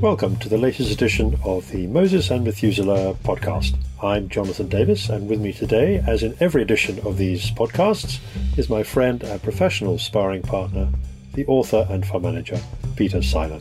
Welcome 0.00 0.36
to 0.36 0.48
the 0.48 0.56
latest 0.56 0.90
edition 0.90 1.38
of 1.44 1.68
the 1.68 1.86
Moses 1.86 2.30
and 2.30 2.42
Methuselah 2.42 3.16
podcast. 3.22 3.76
I'm 4.02 4.30
Jonathan 4.30 4.66
Davis, 4.66 5.10
and 5.10 5.28
with 5.28 5.42
me 5.42 5.52
today, 5.52 6.02
as 6.06 6.22
in 6.22 6.34
every 6.40 6.62
edition 6.62 6.98
of 7.00 7.18
these 7.18 7.50
podcasts, 7.50 8.18
is 8.56 8.70
my 8.70 8.82
friend 8.82 9.22
and 9.22 9.42
professional 9.42 9.98
sparring 9.98 10.40
partner, 10.40 10.88
the 11.34 11.44
author 11.44 11.86
and 11.90 12.06
fund 12.06 12.22
manager, 12.22 12.58
Peter 12.96 13.20
Seilern. 13.20 13.60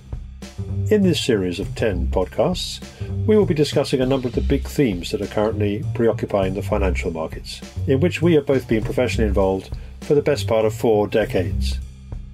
In 0.89 1.04
this 1.04 1.21
series 1.21 1.60
of 1.60 1.75
10 1.75 2.07
podcasts, 2.07 2.82
we 3.28 3.36
will 3.36 3.46
be 3.46 3.54
discussing 3.54 4.00
a 4.00 4.06
number 4.06 4.30
of 4.30 4.36
the 4.36 4.40
big 4.40 4.66
themes 4.66 5.12
that 5.12 5.21
are 5.21 5.28
currently 5.28 5.84
preoccupying 5.94 6.54
the 6.54 6.62
financial 6.62 7.12
markets, 7.12 7.60
in 7.86 8.00
which 8.00 8.21
we 8.21 8.34
have 8.36 8.46
both 8.46 8.66
been 8.66 8.86
professionally 8.86 9.28
involved 9.28 9.76
for 10.00 10.16
the 10.16 10.21
best 10.21 10.48
part 10.48 10.64
of 10.64 10.74
four 10.74 11.06
decades. 11.06 11.80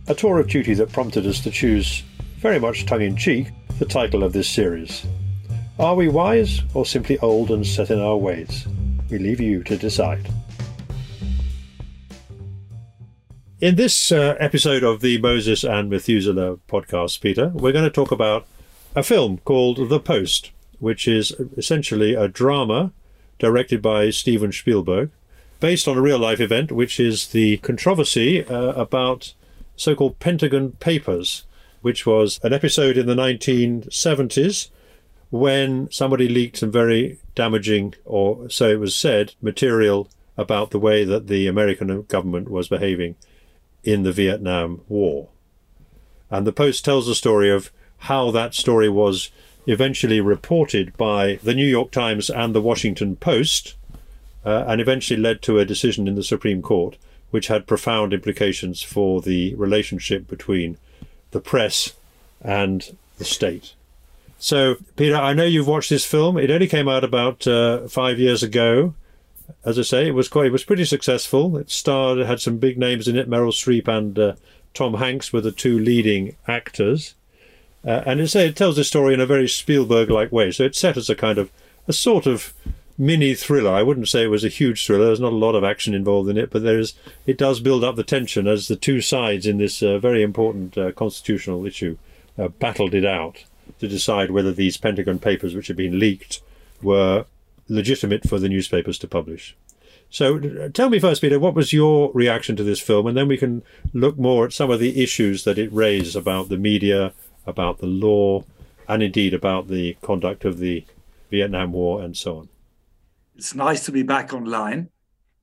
A 0.07 0.13
tour 0.13 0.39
of 0.39 0.47
duty 0.47 0.75
that 0.75 0.93
prompted 0.93 1.25
us 1.25 1.39
to 1.39 1.49
choose, 1.49 2.03
very 2.37 2.59
much 2.59 2.85
tongue 2.85 3.01
in 3.01 3.17
cheek, 3.17 3.47
the 3.79 3.85
title 3.85 4.23
of 4.23 4.31
this 4.31 4.49
series. 4.49 5.05
Are 5.77 5.95
we 5.95 6.07
wise 6.07 6.61
or 6.73 6.85
simply 6.85 7.19
old 7.19 7.51
and 7.51 7.67
set 7.67 7.91
in 7.91 7.99
our 7.99 8.15
ways? 8.15 8.65
We 9.09 9.17
leave 9.17 9.41
you 9.41 9.63
to 9.63 9.77
decide. 9.77 10.29
In 13.59 13.75
this 13.75 14.11
uh, 14.11 14.35
episode 14.39 14.83
of 14.83 15.01
the 15.01 15.17
Moses 15.19 15.65
and 15.65 15.89
Methuselah 15.89 16.57
podcast, 16.69 17.19
Peter, 17.19 17.49
we're 17.49 17.73
going 17.73 17.83
to 17.83 17.91
talk 17.91 18.11
about 18.11 18.47
a 18.95 19.03
film 19.03 19.39
called 19.39 19.89
The 19.89 19.99
Post, 19.99 20.51
which 20.79 21.05
is 21.05 21.31
essentially 21.57 22.13
a 22.13 22.29
drama 22.29 22.93
directed 23.39 23.81
by 23.81 24.09
Steven 24.09 24.53
Spielberg, 24.53 25.11
based 25.59 25.87
on 25.87 25.97
a 25.97 26.01
real 26.01 26.19
life 26.19 26.39
event, 26.39 26.71
which 26.71 26.97
is 26.97 27.27
the 27.27 27.57
controversy 27.57 28.45
uh, 28.45 28.71
about 28.73 29.33
so 29.75 29.95
called 29.95 30.19
Pentagon 30.19 30.73
Papers, 30.73 31.43
which 31.85 32.03
was 32.03 32.39
an 32.41 32.51
episode 32.51 32.97
in 32.97 33.05
the 33.05 33.13
1970s 33.13 34.69
when 35.29 35.87
somebody 35.91 36.27
leaked 36.27 36.57
some 36.57 36.71
very 36.71 37.19
damaging, 37.35 37.93
or 38.05 38.49
so 38.49 38.69
it 38.69 38.79
was 38.79 38.95
said, 38.95 39.35
material 39.39 40.09
about 40.35 40.71
the 40.71 40.79
way 40.79 41.03
that 41.03 41.27
the 41.27 41.45
American 41.45 42.01
government 42.01 42.49
was 42.49 42.67
behaving 42.67 43.15
in 43.83 44.01
the 44.01 44.11
Vietnam 44.11 44.81
War. 44.89 45.29
And 46.31 46.47
the 46.47 46.51
Post 46.51 46.83
tells 46.83 47.05
the 47.05 47.13
story 47.13 47.51
of 47.51 47.71
how 48.09 48.31
that 48.31 48.55
story 48.55 48.89
was 48.89 49.29
eventually 49.67 50.19
reported 50.19 50.97
by 50.97 51.35
the 51.43 51.53
New 51.53 51.67
York 51.67 51.91
Times 51.91 52.31
and 52.31 52.55
the 52.55 52.63
Washington 52.63 53.15
Post, 53.15 53.75
uh, 54.43 54.65
and 54.67 54.81
eventually 54.81 55.19
led 55.19 55.43
to 55.43 55.59
a 55.59 55.65
decision 55.65 56.07
in 56.07 56.15
the 56.15 56.23
Supreme 56.23 56.63
Court 56.63 56.97
which 57.29 57.47
had 57.47 57.67
profound 57.67 58.11
implications 58.11 58.81
for 58.81 59.21
the 59.21 59.53
relationship 59.53 60.27
between 60.27 60.79
the 61.35 61.41
press 61.41 61.93
and 62.41 62.95
the 63.17 63.25
state. 63.25 63.73
So, 64.39 64.77
Peter, 64.95 65.17
I 65.17 65.33
know 65.33 65.43
you've 65.43 65.67
watched 65.67 65.89
this 65.89 66.05
film. 66.05 66.37
It 66.37 66.49
only 66.49 66.67
came 66.67 66.87
out 66.87 67.03
about 67.03 67.45
uh, 67.45 67.89
five 67.89 68.19
years 68.19 68.41
ago. 68.41 68.93
As 69.65 69.77
I 69.77 69.81
say, 69.81 70.07
it 70.07 70.15
was 70.15 70.29
quite, 70.29 70.47
it 70.47 70.51
was 70.53 70.63
pretty 70.63 70.85
successful. 70.85 71.57
It 71.57 71.69
starred, 71.69 72.19
it 72.19 72.25
had 72.25 72.39
some 72.39 72.57
big 72.57 72.77
names 72.77 73.09
in 73.09 73.17
it. 73.17 73.29
Meryl 73.29 73.51
Streep 73.51 73.87
and 73.89 74.17
uh, 74.17 74.33
Tom 74.73 74.93
Hanks 74.93 75.33
were 75.33 75.41
the 75.41 75.51
two 75.51 75.77
leading 75.77 76.37
actors. 76.47 77.15
Uh, 77.85 78.01
and 78.05 78.21
it, 78.21 78.33
it 78.33 78.55
tells 78.55 78.77
the 78.77 78.85
story 78.85 79.13
in 79.13 79.19
a 79.19 79.25
very 79.25 79.49
Spielberg-like 79.49 80.31
way. 80.31 80.51
So 80.51 80.63
it's 80.63 80.79
set 80.79 80.95
as 80.95 81.09
a 81.09 81.15
kind 81.15 81.37
of 81.37 81.51
a 81.85 81.93
sort 81.93 82.25
of 82.25 82.53
mini 82.97 83.33
thriller. 83.33 83.71
I 83.71 83.83
wouldn't 83.83 84.07
say 84.07 84.23
it 84.23 84.27
was 84.27 84.43
a 84.43 84.49
huge 84.49 84.85
thriller. 84.85 85.07
There's 85.07 85.19
not 85.19 85.33
a 85.33 85.35
lot 85.35 85.55
of 85.55 85.63
action 85.63 85.93
involved 85.93 86.29
in 86.29 86.37
it, 86.37 86.49
but 86.49 86.63
there 86.63 86.79
is. 86.79 86.93
It 87.25 87.37
does 87.37 87.59
build 87.59 87.83
up 87.83 87.95
the 87.95 88.03
tension 88.03 88.47
as 88.47 88.67
the 88.67 88.75
two 88.75 89.01
sides 89.01 89.45
in 89.45 89.57
this 89.57 89.81
uh, 89.81 89.99
very 89.99 90.23
important 90.23 90.77
uh, 90.77 90.91
constitutional 90.91 91.65
issue 91.65 91.97
uh, 92.37 92.47
battled 92.47 92.93
it 92.93 93.05
out 93.05 93.43
to 93.79 93.87
decide 93.87 94.31
whether 94.31 94.51
these 94.51 94.77
Pentagon 94.77 95.19
papers, 95.19 95.55
which 95.55 95.67
had 95.67 95.77
been 95.77 95.99
leaked, 95.99 96.41
were 96.81 97.25
legitimate 97.67 98.27
for 98.27 98.39
the 98.39 98.49
newspapers 98.49 98.97
to 98.99 99.07
publish. 99.07 99.55
So, 100.09 100.37
uh, 100.37 100.69
tell 100.69 100.89
me 100.89 100.99
first, 100.99 101.21
Peter, 101.21 101.39
what 101.39 101.55
was 101.55 101.73
your 101.73 102.11
reaction 102.13 102.55
to 102.57 102.63
this 102.63 102.79
film, 102.79 103.07
and 103.07 103.17
then 103.17 103.27
we 103.27 103.37
can 103.37 103.63
look 103.93 104.17
more 104.17 104.45
at 104.45 104.53
some 104.53 104.69
of 104.69 104.79
the 104.79 105.01
issues 105.01 105.43
that 105.43 105.57
it 105.57 105.73
raised 105.73 106.15
about 106.15 106.49
the 106.49 106.57
media, 106.57 107.11
about 107.45 107.79
the 107.79 107.87
law, 107.87 108.43
and 108.87 109.01
indeed 109.01 109.33
about 109.33 109.67
the 109.67 109.97
conduct 110.01 110.45
of 110.45 110.59
the 110.59 110.85
Vietnam 111.31 111.73
War 111.73 112.01
and 112.01 112.15
so 112.15 112.37
on. 112.37 112.49
It's 113.35 113.53
nice 113.53 113.83
to 113.85 113.91
be 113.91 114.03
back 114.03 114.33
online. 114.33 114.89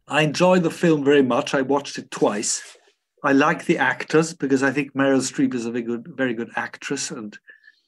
I 0.09 0.23
enjoy 0.23 0.61
the 0.61 0.71
film 0.71 1.05
very 1.05 1.23
much. 1.23 1.55
I 1.55 1.61
watched 1.61 1.99
it 1.99 2.11
twice. 2.11 2.79
I 3.23 3.33
like 3.33 3.67
the 3.67 3.77
actors 3.77 4.33
because 4.33 4.63
I 4.63 4.71
think 4.71 4.95
Meryl 4.95 5.21
Streep 5.21 5.53
is 5.53 5.67
a 5.67 5.71
very 5.71 5.85
good, 5.85 6.09
very 6.17 6.33
good 6.33 6.51
actress, 6.57 7.11
and 7.11 7.39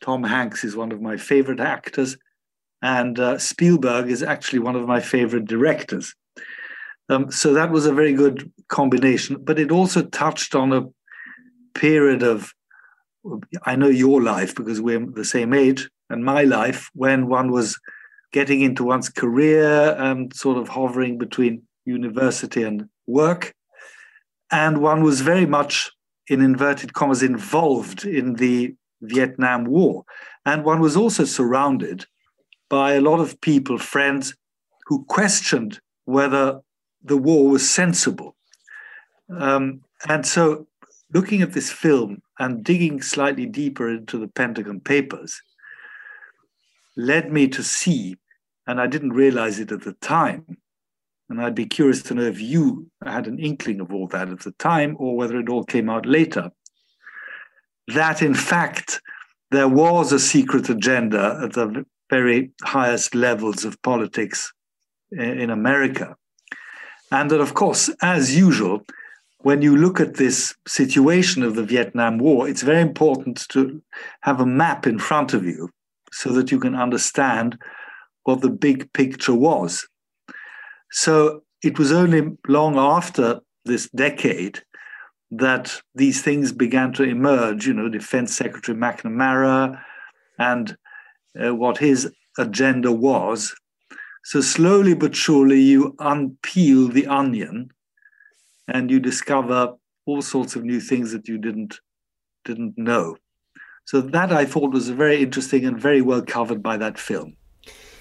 Tom 0.03 0.22
Hanks 0.22 0.62
is 0.62 0.76
one 0.76 0.93
of 0.93 1.00
my 1.00 1.16
favorite 1.16 1.59
actors, 1.59 2.19
and 2.82 3.19
uh, 3.19 3.38
Spielberg 3.38 4.10
is 4.10 4.22
actually 4.22 4.59
one 4.59 4.76
of 4.76 4.87
my 4.87 5.00
favorite 5.00 5.47
directors. 5.47 6.14
Um, 7.09 7.32
so 7.32 7.54
that 7.54 7.70
was 7.70 7.87
a 7.87 7.94
very 7.94 8.12
good 8.12 8.53
combination. 8.69 9.43
But 9.43 9.59
it 9.59 9.72
also 9.72 10.03
touched 10.03 10.54
on 10.54 10.72
a 10.72 10.84
period 11.75 12.22
of, 12.22 12.53
I 13.64 13.75
know 13.75 13.88
your 13.88 14.22
life 14.22 14.54
because 14.54 14.82
we're 14.82 15.04
the 15.04 15.25
same 15.25 15.54
age, 15.54 15.88
and 16.10 16.25
my 16.25 16.43
life 16.43 16.91
when 16.93 17.26
one 17.26 17.50
was 17.50 17.78
getting 18.34 18.62
into 18.62 18.82
one's 18.82 19.08
career 19.08 19.94
and 19.96 20.34
sort 20.34 20.58
of 20.58 20.66
hovering 20.66 21.16
between 21.18 21.62
university 21.84 22.64
and 22.64 22.88
work. 23.06 23.54
And 24.50 24.78
one 24.78 25.04
was 25.04 25.20
very 25.20 25.46
much, 25.46 25.92
in 26.26 26.40
inverted 26.40 26.94
commas, 26.94 27.22
involved 27.22 28.04
in 28.04 28.34
the 28.34 28.74
Vietnam 29.02 29.66
War. 29.66 30.04
And 30.44 30.64
one 30.64 30.80
was 30.80 30.96
also 30.96 31.24
surrounded 31.24 32.06
by 32.68 32.94
a 32.94 33.00
lot 33.00 33.20
of 33.20 33.40
people, 33.40 33.78
friends, 33.78 34.34
who 34.86 35.04
questioned 35.04 35.78
whether 36.04 36.60
the 37.04 37.16
war 37.16 37.48
was 37.48 37.70
sensible. 37.70 38.34
Um, 39.30 39.82
and 40.08 40.26
so, 40.26 40.66
looking 41.12 41.40
at 41.40 41.52
this 41.52 41.70
film 41.70 42.20
and 42.40 42.64
digging 42.64 43.00
slightly 43.00 43.46
deeper 43.46 43.88
into 43.88 44.18
the 44.18 44.26
Pentagon 44.26 44.80
Papers 44.80 45.40
led 46.96 47.32
me 47.32 47.46
to 47.46 47.62
see 47.62 48.16
and 48.66 48.80
I 48.80 48.86
didn't 48.86 49.12
realize 49.12 49.58
it 49.58 49.72
at 49.72 49.82
the 49.82 49.94
time. 49.94 50.58
And 51.28 51.41
I'd 51.41 51.54
be 51.54 51.66
curious 51.66 52.02
to 52.04 52.14
know 52.14 52.22
if 52.22 52.41
you 52.41 52.91
had 53.04 53.26
an 53.26 53.38
inkling 53.38 53.80
of 53.80 53.92
all 53.92 54.06
that 54.08 54.28
at 54.28 54.41
the 54.41 54.52
time 54.52 54.97
or 54.98 55.16
whether 55.16 55.38
it 55.38 55.48
all 55.48 55.64
came 55.64 55.88
out 55.88 56.06
later. 56.06 56.50
That, 57.88 58.22
in 58.22 58.34
fact, 58.34 59.00
there 59.50 59.69
was 59.69 60.12
a 60.12 60.19
secret 60.19 60.69
agenda 60.69 61.41
at 61.42 61.52
the 61.52 61.84
very 62.10 62.52
highest 62.62 63.14
levels 63.14 63.64
of 63.64 63.80
politics 63.82 64.52
eh, 65.19 65.22
in 65.22 65.50
America. 65.50 66.16
And 67.10 67.31
that, 67.31 67.41
of 67.41 67.54
course, 67.54 67.91
as 68.02 68.36
usual, 68.36 68.82
when 69.38 69.60
you 69.60 69.76
look 69.76 70.00
at 70.00 70.14
this 70.14 70.54
situation 70.66 71.42
of 71.42 71.54
the 71.54 71.64
Vietnam 71.64 72.19
War, 72.19 72.48
it's 72.48 72.62
very 72.62 72.81
important 72.81 73.46
to 73.50 73.82
have 74.22 74.41
a 74.41 74.46
map 74.46 74.86
in 74.86 74.98
front 74.98 75.34
of 75.34 75.44
you 75.44 75.70
so 76.12 76.32
that 76.32 76.50
you 76.50 76.58
can 76.58 76.75
understand 76.75 77.58
what 78.24 78.40
the 78.40 78.50
big 78.50 78.92
picture 78.92 79.34
was. 79.34 79.86
So 80.90 81.42
it 81.62 81.78
was 81.78 81.92
only 81.92 82.36
long 82.46 82.76
after 82.78 83.40
this 83.64 83.88
decade 83.90 84.62
that 85.30 85.80
these 85.94 86.22
things 86.22 86.52
began 86.52 86.92
to 86.92 87.02
emerge, 87.02 87.66
you 87.66 87.74
know, 87.74 87.88
Defense 87.88 88.36
Secretary 88.36 88.76
McNamara 88.76 89.80
and 90.38 90.76
uh, 91.42 91.54
what 91.54 91.78
his 91.78 92.12
agenda 92.38 92.92
was. 92.92 93.54
So 94.24 94.40
slowly 94.40 94.94
but 94.94 95.14
surely 95.14 95.60
you 95.60 95.94
unpeel 95.98 96.92
the 96.92 97.06
onion 97.06 97.70
and 98.68 98.90
you 98.90 99.00
discover 99.00 99.74
all 100.06 100.22
sorts 100.22 100.56
of 100.56 100.64
new 100.64 100.80
things 100.80 101.12
that 101.12 101.28
you 101.28 101.38
didn't 101.38 101.80
didn't 102.44 102.76
know. 102.76 103.16
So 103.86 104.00
that 104.00 104.32
I 104.32 104.44
thought 104.44 104.72
was 104.72 104.88
very 104.90 105.22
interesting 105.22 105.64
and 105.64 105.81
very 105.81 106.02
well 106.02 106.22
covered 106.22 106.62
by 106.62 106.76
that 106.78 106.99
film. 106.99 107.37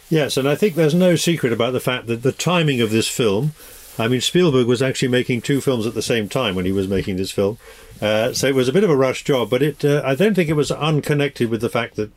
Yes, 0.10 0.38
and 0.38 0.48
I 0.48 0.56
think 0.56 0.76
there's 0.76 0.94
no 0.94 1.16
secret 1.16 1.54
about 1.54 1.74
the 1.74 1.80
fact 1.80 2.08
that 2.08 2.22
the 2.24 2.32
timing 2.32 2.82
of 2.82 2.92
this 2.92 3.08
film. 3.08 3.54
I 3.98 4.08
mean, 4.08 4.22
Spielberg 4.22 4.68
was 4.68 4.82
actually 4.82 5.08
making 5.10 5.42
two 5.42 5.62
films 5.62 5.86
at 5.86 5.94
the 5.94 6.02
same 6.02 6.28
time 6.28 6.56
when 6.56 6.66
he 6.66 6.72
was 6.72 6.88
making 6.88 7.18
this 7.18 7.32
film, 7.32 7.58
uh, 8.02 8.34
so 8.34 8.48
it 8.48 8.56
was 8.56 8.68
a 8.68 8.74
bit 8.74 8.84
of 8.84 8.90
a 8.90 8.96
rush 8.96 9.24
job. 9.24 9.50
But 9.50 9.62
it, 9.62 9.86
uh, 9.86 10.02
I 10.04 10.16
don't 10.16 10.34
think 10.34 10.50
it 10.50 10.54
was 10.54 10.72
unconnected 10.72 11.50
with 11.50 11.62
the 11.62 11.70
fact 11.70 11.96
that 11.96 12.12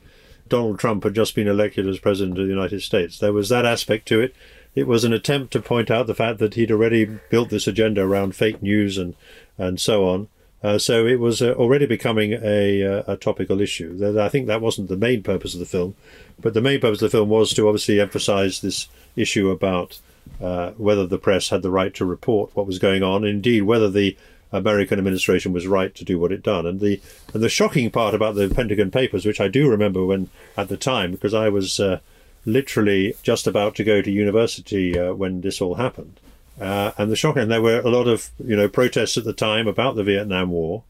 Donald 0.49 0.79
Trump 0.79 1.05
had 1.05 1.15
just 1.15 1.35
been 1.35 1.49
elected 1.49 1.87
as 1.87 1.99
president 1.99 2.39
of 2.39 2.45
the 2.45 2.53
United 2.53 2.83
States. 2.83 3.19
There 3.19 3.33
was 3.33 3.49
that 3.51 3.67
aspect 3.67 4.07
to 4.09 4.21
it. 4.21 4.35
It 4.75 4.87
was 4.87 5.05
an 5.05 5.13
attempt 5.13 5.53
to 5.53 5.61
point 5.61 5.91
out 5.91 6.07
the 6.07 6.15
fact 6.15 6.39
that 6.39 6.55
he'd 6.55 6.71
already 6.71 7.05
built 7.31 7.51
this 7.51 7.67
agenda 7.67 8.03
around 8.03 8.37
fake 8.37 8.63
news 8.63 8.99
and 8.99 9.15
and 9.59 9.81
so 9.81 10.09
on. 10.09 10.29
Uh, 10.63 10.79
so 10.79 11.07
it 11.07 11.21
was 11.21 11.43
uh, 11.43 11.53
already 11.53 11.87
becoming 11.87 12.33
a, 12.33 12.83
uh, 12.83 13.03
a 13.07 13.17
topical 13.17 13.61
issue. 13.61 14.19
I 14.19 14.29
think 14.29 14.47
that 14.47 14.63
wasn't 14.63 14.89
the 14.89 14.97
main 14.97 15.23
purpose 15.23 15.55
of 15.55 15.61
the 15.61 15.67
film, 15.67 15.95
but 16.41 16.55
the 16.55 16.61
main 16.61 16.81
purpose 16.81 17.03
of 17.03 17.11
the 17.11 17.17
film 17.17 17.29
was 17.29 17.53
to 17.55 17.69
obviously 17.69 18.01
emphasize 18.01 18.61
this 18.61 18.89
issue 19.15 19.51
about 19.51 20.01
uh, 20.41 20.71
whether 20.73 21.07
the 21.07 21.19
press 21.19 21.51
had 21.51 21.63
the 21.63 21.71
right 21.71 21.95
to 21.95 22.05
report 22.05 22.51
what 22.55 22.67
was 22.67 22.79
going 22.79 23.03
on, 23.03 23.25
indeed 23.25 23.63
whether 23.63 23.89
the 23.89 24.17
American 24.53 24.99
administration 24.99 25.53
was 25.53 25.67
right 25.67 25.95
to 25.95 26.05
do 26.05 26.19
what 26.19 26.33
it 26.33 26.43
done. 26.43 26.67
And 26.67 26.81
the 26.81 27.01
and 27.35 27.43
the 27.43 27.49
shocking 27.49 27.91
part 27.91 28.15
about 28.15 28.35
the 28.35 28.49
Pentagon 28.49 28.91
Papers, 28.91 29.27
which 29.27 29.41
I 29.41 29.49
do 29.49 29.69
remember 29.69 30.05
when 30.05 30.31
at 30.57 30.69
the 30.69 30.77
time, 30.77 31.13
because 31.13 31.35
I 31.35 31.49
was 31.49 31.81
uh, 31.81 32.01
literally 32.45 33.15
just 33.23 33.47
about 33.47 33.75
to 33.77 33.85
go 33.85 34.01
to 34.01 34.11
university 34.11 34.99
uh, 34.99 35.13
when 35.15 35.41
this 35.41 35.61
all 35.61 35.75
happened, 35.75 36.21
uh, 36.61 36.93
and 36.97 37.11
the 37.11 37.17
shocking, 37.17 37.43
and 37.43 37.51
there 37.51 37.63
were 37.63 37.81
a 37.81 37.91
lot 37.91 38.09
of 38.09 38.31
you 38.43 38.57
know 38.57 38.69
protests 38.69 39.17
at 39.17 39.25
the 39.25 39.33
time 39.33 39.67
about 39.69 39.97
the 39.97 40.05
Vietnam 40.05 40.51
War. 40.51 40.85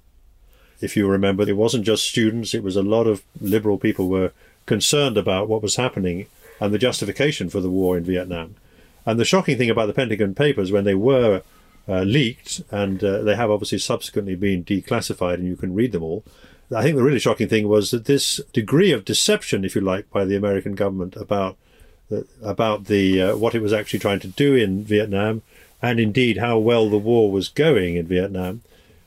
If 0.81 0.97
you 0.97 1.09
remember, 1.09 1.49
it 1.49 1.57
wasn't 1.57 1.85
just 1.85 2.09
students; 2.09 2.55
it 2.55 2.63
was 2.63 2.77
a 2.77 2.83
lot 2.83 3.07
of 3.07 3.23
liberal 3.41 3.79
people 3.79 4.09
were 4.09 4.33
concerned 4.67 5.17
about 5.17 5.49
what 5.49 5.63
was 5.63 5.77
happening 5.77 6.27
and 6.61 6.73
the 6.73 6.79
justification 6.79 7.49
for 7.49 7.61
the 7.61 7.71
war 7.71 7.97
in 7.97 8.05
Vietnam. 8.05 8.57
And 9.05 9.21
the 9.21 9.25
shocking 9.25 9.57
thing 9.57 9.71
about 9.71 9.87
the 9.87 9.93
Pentagon 9.93 10.35
Papers, 10.35 10.73
when 10.73 10.85
they 10.85 10.95
were 10.95 11.43
uh, 11.89 12.03
leaked, 12.03 12.63
and 12.71 13.03
uh, 13.03 13.23
they 13.23 13.37
have 13.37 13.51
obviously 13.51 13.79
subsequently 13.79 14.35
been 14.35 14.65
declassified, 14.65 15.35
and 15.35 15.47
you 15.47 15.57
can 15.57 15.75
read 15.75 15.93
them 15.93 16.03
all. 16.03 16.25
I 16.75 16.83
think 16.83 16.97
the 16.97 17.05
really 17.05 17.21
shocking 17.21 17.49
thing 17.49 17.69
was 17.69 17.93
that 17.93 18.07
this 18.07 18.41
degree 18.53 18.91
of 18.91 19.05
deception, 19.05 19.65
if 19.65 19.77
you 19.77 19.81
like, 19.81 20.11
by 20.11 20.25
the 20.25 20.35
American 20.35 20.75
government 20.75 21.15
about 21.15 21.57
the, 22.09 22.27
about 22.43 22.87
the 22.87 23.23
uh, 23.23 23.37
what 23.37 23.55
it 23.55 23.63
was 23.63 23.73
actually 23.73 24.01
trying 24.01 24.21
to 24.21 24.29
do 24.29 24.55
in 24.55 24.83
Vietnam, 24.83 25.43
and 25.83 26.01
indeed 26.01 26.39
how 26.39 26.59
well 26.59 26.89
the 26.89 26.99
war 26.99 27.31
was 27.31 27.49
going 27.49 27.97
in 27.97 28.07
Vietnam, 28.07 28.63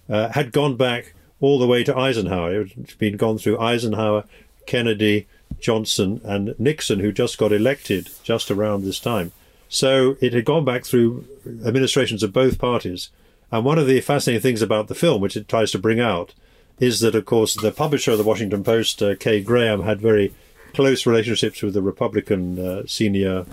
uh, 0.10 0.30
had 0.30 0.51
gone 0.51 0.75
back 0.75 1.13
all 1.42 1.60
the 1.60 1.68
way 1.68 1.83
to 1.83 1.98
Eisenhower. 1.98 2.62
It 2.62 2.71
had 2.74 2.98
been 2.98 3.18
gone 3.18 3.38
through 3.38 3.60
Eisenhower, 3.60 4.25
Kennedy, 4.66 5.27
Johnson, 5.60 6.21
and 6.24 6.56
Nixon, 6.60 7.00
who 7.00 7.12
just 7.12 7.38
got 7.38 7.51
elected 7.51 8.10
just 8.24 8.51
around 8.51 8.83
this 8.83 9.00
time. 9.00 9.31
So 9.68 10.18
it 10.19 10.33
had 10.33 10.45
gone 10.45 10.66
back 10.66 10.83
through 10.86 11.25
administrations 11.66 12.24
of 12.24 12.33
both 12.33 12.57
parties. 12.57 13.10
And 13.51 13.65
one 13.65 13.80
of 13.80 13.88
the 13.88 14.01
fascinating 14.01 14.42
things 14.42 14.62
about 14.62 14.88
the 14.88 14.95
film, 14.95 15.22
which 15.22 15.38
it 15.38 15.48
tries 15.48 15.72
to 15.72 15.80
bring 15.80 16.00
out, 16.00 16.33
is 16.80 17.00
that, 17.01 17.15
of 17.15 17.25
course, 17.25 17.56
the 17.56 17.72
publisher 17.72 18.12
of 18.12 18.18
the 18.18 18.24
Washington 18.24 18.63
Post, 18.63 19.01
uh, 19.01 19.15
Kay 19.15 19.42
Graham, 19.42 19.83
had 19.83 20.01
very 20.01 20.33
close 20.74 21.06
relationships 21.06 21.62
with 21.62 21.74
the 21.74 21.81
Republican 21.81 22.60
uh, 22.60 22.83
senior 22.86 23.45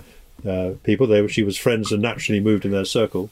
uh, 0.45 0.71
people. 0.83 1.07
They, 1.07 1.25
she 1.27 1.43
was 1.43 1.57
friends 1.57 1.91
and 1.91 2.01
naturally 2.01 2.39
moved 2.39 2.65
in 2.65 2.71
their 2.71 2.85
circle. 2.85 3.29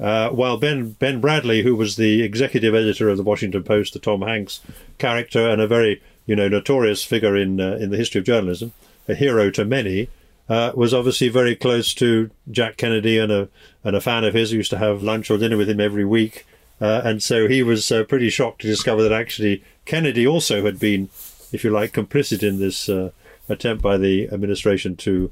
Uh, 0.00 0.30
while 0.30 0.56
Ben 0.56 0.90
Ben 0.92 1.20
Bradlee, 1.20 1.62
who 1.62 1.76
was 1.76 1.96
the 1.96 2.22
executive 2.22 2.74
editor 2.74 3.08
of 3.08 3.16
the 3.16 3.22
Washington 3.22 3.62
Post, 3.62 3.92
the 3.92 3.98
Tom 3.98 4.22
Hanks 4.22 4.60
character, 4.98 5.48
and 5.48 5.60
a 5.60 5.66
very 5.66 6.02
you 6.26 6.34
know 6.34 6.48
notorious 6.48 7.04
figure 7.04 7.36
in 7.36 7.60
uh, 7.60 7.76
in 7.80 7.90
the 7.90 7.96
history 7.96 8.18
of 8.18 8.24
journalism, 8.24 8.72
a 9.08 9.14
hero 9.14 9.50
to 9.50 9.64
many, 9.64 10.08
uh, 10.48 10.72
was 10.74 10.92
obviously 10.92 11.28
very 11.28 11.54
close 11.54 11.94
to 11.94 12.30
Jack 12.50 12.76
Kennedy 12.76 13.18
and 13.18 13.30
a 13.30 13.48
and 13.84 13.94
a 13.94 14.00
fan 14.00 14.24
of 14.24 14.34
his 14.34 14.50
who 14.50 14.58
used 14.58 14.70
to 14.70 14.78
have 14.78 15.02
lunch 15.02 15.30
or 15.30 15.38
dinner 15.38 15.56
with 15.56 15.70
him 15.70 15.80
every 15.80 16.04
week. 16.04 16.46
Uh, 16.80 17.00
and 17.04 17.22
so 17.22 17.46
he 17.46 17.62
was 17.62 17.92
uh, 17.92 18.02
pretty 18.02 18.28
shocked 18.28 18.62
to 18.62 18.66
discover 18.66 19.02
that 19.02 19.12
actually 19.12 19.62
Kennedy 19.84 20.26
also 20.26 20.64
had 20.64 20.80
been, 20.80 21.10
if 21.52 21.62
you 21.62 21.70
like, 21.70 21.92
complicit 21.92 22.42
in 22.42 22.58
this 22.58 22.88
uh, 22.88 23.12
attempt 23.48 23.82
by 23.82 23.96
the 23.96 24.28
administration 24.30 24.96
to 24.96 25.30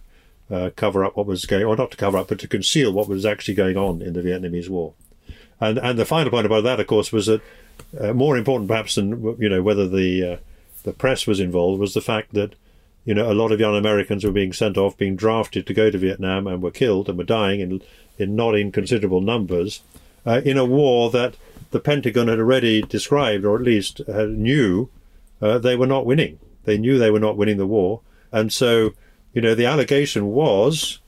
uh, 0.51 0.71
cover 0.77 1.05
up 1.05 1.17
what 1.17 1.27
was 1.27 1.47
going, 1.47 1.65
or 1.65 1.77
not 1.77 1.91
to 1.93 1.97
cover 1.97 2.19
up, 2.19 2.29
but 2.29 2.39
to 2.41 2.49
conceal 2.49 2.93
what 2.93 3.09
was 3.09 3.25
actually 3.25 3.55
going 3.55 3.77
on 3.77 4.03
in 4.03 4.13
the 4.13 4.23
Vietnamese 4.23 4.69
War. 4.69 4.95
And 5.61 5.79
and 5.79 5.99
the 5.99 6.05
final 6.05 6.31
point 6.31 6.47
about 6.47 6.65
that, 6.65 6.81
of 6.81 6.87
course, 6.87 7.13
was 7.13 7.27
that 7.27 7.43
uh, 7.99 8.13
more 8.13 8.37
important 8.37 8.69
perhaps 8.69 8.95
than 8.95 9.37
you 9.39 9.49
know 9.49 9.63
whether 9.63 9.87
the 9.89 10.41
the 10.85 10.93
press 10.93 11.27
was 11.27 11.41
involved 11.41 11.81
was 11.81 11.95
the 11.95 12.01
fact 12.01 12.33
that 12.35 12.55
you 13.05 13.15
know, 13.15 13.31
a 13.31 13.35
lot 13.35 13.53
of 13.53 13.61
young 13.61 13.77
Americans 13.77 14.25
were 14.25 14.31
being 14.31 14.53
sent 14.53 14.77
off, 14.77 14.97
being 14.97 15.17
drafted 15.17 15.67
to 15.67 15.75
go 15.75 15.91
to 15.91 15.99
Vietnam, 15.99 16.47
and 16.47 16.63
were 16.63 16.71
killed 16.71 17.09
and 17.09 17.17
were 17.17 17.25
dying 17.25 17.61
in, 17.61 17.83
in 18.19 18.37
not 18.37 18.57
inconsiderable 18.57 19.21
numbers 19.21 19.83
uh, 20.27 20.41
in 20.45 20.59
a 20.59 20.65
war 20.65 21.11
that 21.11 21.37
the 21.71 21.81
Pentagon 21.81 22.29
had 22.29 22.39
already 22.39 22.83
described, 22.83 23.45
or 23.45 23.57
at 23.57 23.63
least 23.63 24.01
uh, 24.09 24.27
knew 24.27 24.91
uh, 25.41 25.59
they 25.59 25.77
were 25.77 25.87
not 25.87 26.05
winning. 26.05 26.39
They 26.65 26.77
knew 26.77 26.99
they 26.99 27.11
were 27.11 27.21
not 27.21 27.37
winning 27.37 27.57
the 27.57 27.67
war, 27.67 28.01
and 28.33 28.53
so 28.53 28.93
you 29.33 29.41
know 29.41 29.55
the 29.55 29.67
allegation 29.67 30.27
was 30.27 30.99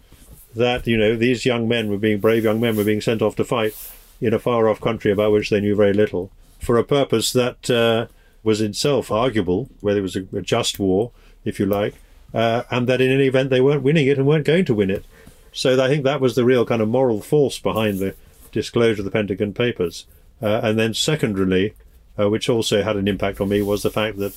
that 0.55 0.87
you 0.87 0.97
know 0.97 1.17
these 1.17 1.47
young 1.47 1.67
men 1.67 1.91
were 1.91 1.99
being 1.99 2.21
brave 2.21 2.45
young 2.45 2.61
men 2.61 2.77
were 2.77 2.85
being 2.85 3.01
sent 3.01 3.23
off 3.23 3.37
to 3.37 3.45
fight 3.45 3.75
in 4.21 4.33
a 4.33 4.39
far 4.39 4.69
off 4.69 4.81
country 4.81 5.11
about 5.11 5.33
which 5.33 5.51
they 5.51 5.61
knew 5.61 5.75
very 5.75 5.93
little 5.93 6.31
for 6.61 6.79
a 6.79 6.85
purpose 6.85 7.33
that 7.33 7.69
uh, 7.69 8.07
was 8.45 8.61
itself 8.61 9.11
arguable, 9.11 9.69
whether 9.81 9.99
it 9.99 10.03
was 10.03 10.17
a, 10.17 10.25
a 10.33 10.41
just 10.41 10.79
war 10.79 11.11
if 11.45 11.59
you 11.59 11.67
like, 11.67 11.95
uh, 12.33 12.63
and 12.71 12.89
that 12.89 13.01
in 13.01 13.11
any 13.11 13.27
event 13.27 13.51
they 13.51 13.61
weren't 13.61 13.83
winning 13.83 14.07
it 14.07 14.17
and 14.17 14.27
weren't 14.27 14.47
going 14.47 14.65
to 14.65 14.75
win 14.75 14.91
it. 14.91 15.05
So 15.53 15.83
I 15.83 15.89
think 15.89 16.05
that 16.05 16.21
was 16.21 16.35
the 16.35 16.45
real 16.45 16.65
kind 16.65 16.81
of 16.81 16.89
moral 16.89 17.21
force 17.21 17.59
behind 17.59 17.99
the 17.99 18.15
disclosure 18.53 19.01
of 19.01 19.05
the 19.05 19.11
Pentagon 19.11 19.53
Papers. 19.53 20.07
Uh, 20.41 20.61
and 20.63 20.79
then 20.79 20.95
secondarily, 20.95 21.75
uh, 22.19 22.31
which 22.31 22.49
also 22.49 22.83
had 22.83 22.97
an 22.97 23.09
impact 23.09 23.41
on 23.41 23.49
me, 23.49 23.61
was 23.61 23.83
the 23.83 23.91
fact 23.91 24.19
that 24.19 24.35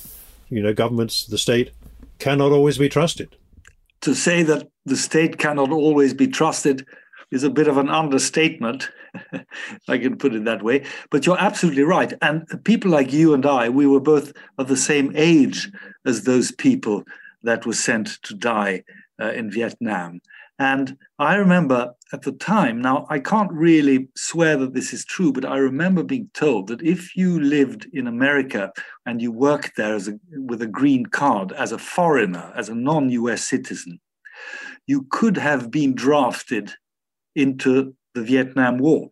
you 0.50 0.62
know 0.62 0.74
governments, 0.74 1.24
the 1.24 1.38
state, 1.38 1.70
cannot 2.18 2.52
always 2.52 2.78
be 2.78 2.88
trusted. 2.88 3.36
To 4.06 4.14
say 4.14 4.44
that 4.44 4.68
the 4.84 4.96
state 4.96 5.36
cannot 5.36 5.72
always 5.72 6.14
be 6.14 6.28
trusted 6.28 6.86
is 7.32 7.42
a 7.42 7.50
bit 7.50 7.66
of 7.66 7.76
an 7.76 7.88
understatement, 7.88 8.88
I 9.88 9.98
can 9.98 10.16
put 10.16 10.32
it 10.32 10.44
that 10.44 10.62
way. 10.62 10.84
But 11.10 11.26
you're 11.26 11.40
absolutely 11.40 11.82
right. 11.82 12.12
And 12.22 12.46
people 12.62 12.92
like 12.92 13.12
you 13.12 13.34
and 13.34 13.44
I, 13.44 13.68
we 13.68 13.84
were 13.84 13.98
both 13.98 14.32
of 14.58 14.68
the 14.68 14.76
same 14.76 15.10
age 15.16 15.68
as 16.04 16.22
those 16.22 16.52
people 16.52 17.02
that 17.42 17.66
were 17.66 17.72
sent 17.72 18.22
to 18.22 18.34
die 18.34 18.84
uh, 19.20 19.32
in 19.32 19.50
Vietnam. 19.50 20.20
And 20.58 20.96
I 21.18 21.34
remember 21.34 21.92
at 22.12 22.22
the 22.22 22.32
time, 22.32 22.80
now 22.80 23.06
I 23.10 23.18
can't 23.18 23.52
really 23.52 24.08
swear 24.16 24.56
that 24.56 24.72
this 24.72 24.92
is 24.92 25.04
true, 25.04 25.32
but 25.32 25.44
I 25.44 25.58
remember 25.58 26.02
being 26.02 26.30
told 26.32 26.68
that 26.68 26.82
if 26.82 27.14
you 27.14 27.38
lived 27.38 27.86
in 27.92 28.06
America 28.06 28.72
and 29.04 29.20
you 29.20 29.32
worked 29.32 29.76
there 29.76 29.94
as 29.94 30.08
a, 30.08 30.18
with 30.32 30.62
a 30.62 30.66
green 30.66 31.06
card 31.06 31.52
as 31.52 31.72
a 31.72 31.78
foreigner, 31.78 32.52
as 32.56 32.68
a 32.68 32.74
non 32.74 33.10
US 33.10 33.42
citizen, 33.42 34.00
you 34.86 35.06
could 35.10 35.36
have 35.36 35.70
been 35.70 35.94
drafted 35.94 36.72
into 37.34 37.94
the 38.14 38.22
Vietnam 38.22 38.78
War 38.78 39.10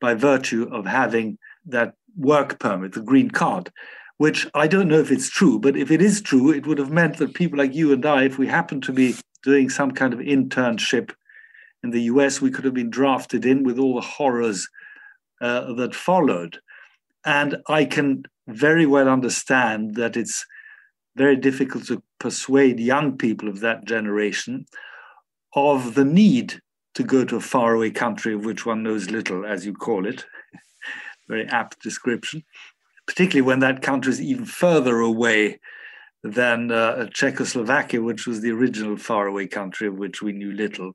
by 0.00 0.14
virtue 0.14 0.68
of 0.72 0.86
having 0.86 1.38
that 1.66 1.94
work 2.16 2.58
permit, 2.58 2.94
the 2.94 3.00
green 3.00 3.30
card, 3.30 3.70
which 4.16 4.46
I 4.54 4.66
don't 4.66 4.88
know 4.88 4.98
if 4.98 5.12
it's 5.12 5.30
true, 5.30 5.60
but 5.60 5.76
if 5.76 5.90
it 5.90 6.02
is 6.02 6.20
true, 6.20 6.50
it 6.50 6.66
would 6.66 6.78
have 6.78 6.90
meant 6.90 7.18
that 7.18 7.34
people 7.34 7.58
like 7.58 7.74
you 7.74 7.92
and 7.92 8.04
I, 8.04 8.24
if 8.24 8.38
we 8.38 8.48
happened 8.48 8.82
to 8.84 8.92
be 8.92 9.14
doing 9.42 9.68
some 9.68 9.90
kind 9.90 10.12
of 10.12 10.20
internship 10.20 11.10
in 11.82 11.90
the 11.90 12.02
US, 12.02 12.40
we 12.40 12.50
could 12.50 12.64
have 12.64 12.74
been 12.74 12.90
drafted 12.90 13.46
in 13.46 13.64
with 13.64 13.78
all 13.78 13.94
the 13.94 14.00
horrors 14.00 14.68
uh, 15.40 15.72
that 15.74 15.94
followed. 15.94 16.58
And 17.24 17.56
I 17.68 17.84
can 17.84 18.24
very 18.48 18.86
well 18.86 19.08
understand 19.08 19.94
that 19.94 20.16
it's 20.16 20.44
very 21.16 21.36
difficult 21.36 21.86
to 21.86 22.02
persuade 22.18 22.78
young 22.78 23.16
people 23.16 23.48
of 23.48 23.60
that 23.60 23.84
generation 23.84 24.66
of 25.54 25.94
the 25.94 26.04
need 26.04 26.60
to 26.94 27.02
go 27.02 27.24
to 27.24 27.36
a 27.36 27.40
faraway 27.40 27.90
country 27.90 28.34
of 28.34 28.44
which 28.44 28.66
one 28.66 28.82
knows 28.82 29.10
little, 29.10 29.44
as 29.44 29.64
you 29.66 29.72
call 29.72 30.06
it. 30.06 30.24
Very 31.28 31.46
apt 31.46 31.80
description, 31.80 32.42
particularly 33.06 33.46
when 33.46 33.60
that 33.60 33.82
country 33.82 34.12
is 34.12 34.20
even 34.20 34.44
further 34.44 34.98
away 34.98 35.60
than 36.22 36.70
uh, 36.70 37.06
Czechoslovakia, 37.12 38.02
which 38.02 38.26
was 38.26 38.40
the 38.40 38.50
original 38.50 38.96
faraway 38.96 39.46
country 39.46 39.88
of 39.88 39.94
which 39.94 40.22
we 40.22 40.32
knew 40.32 40.52
little. 40.52 40.92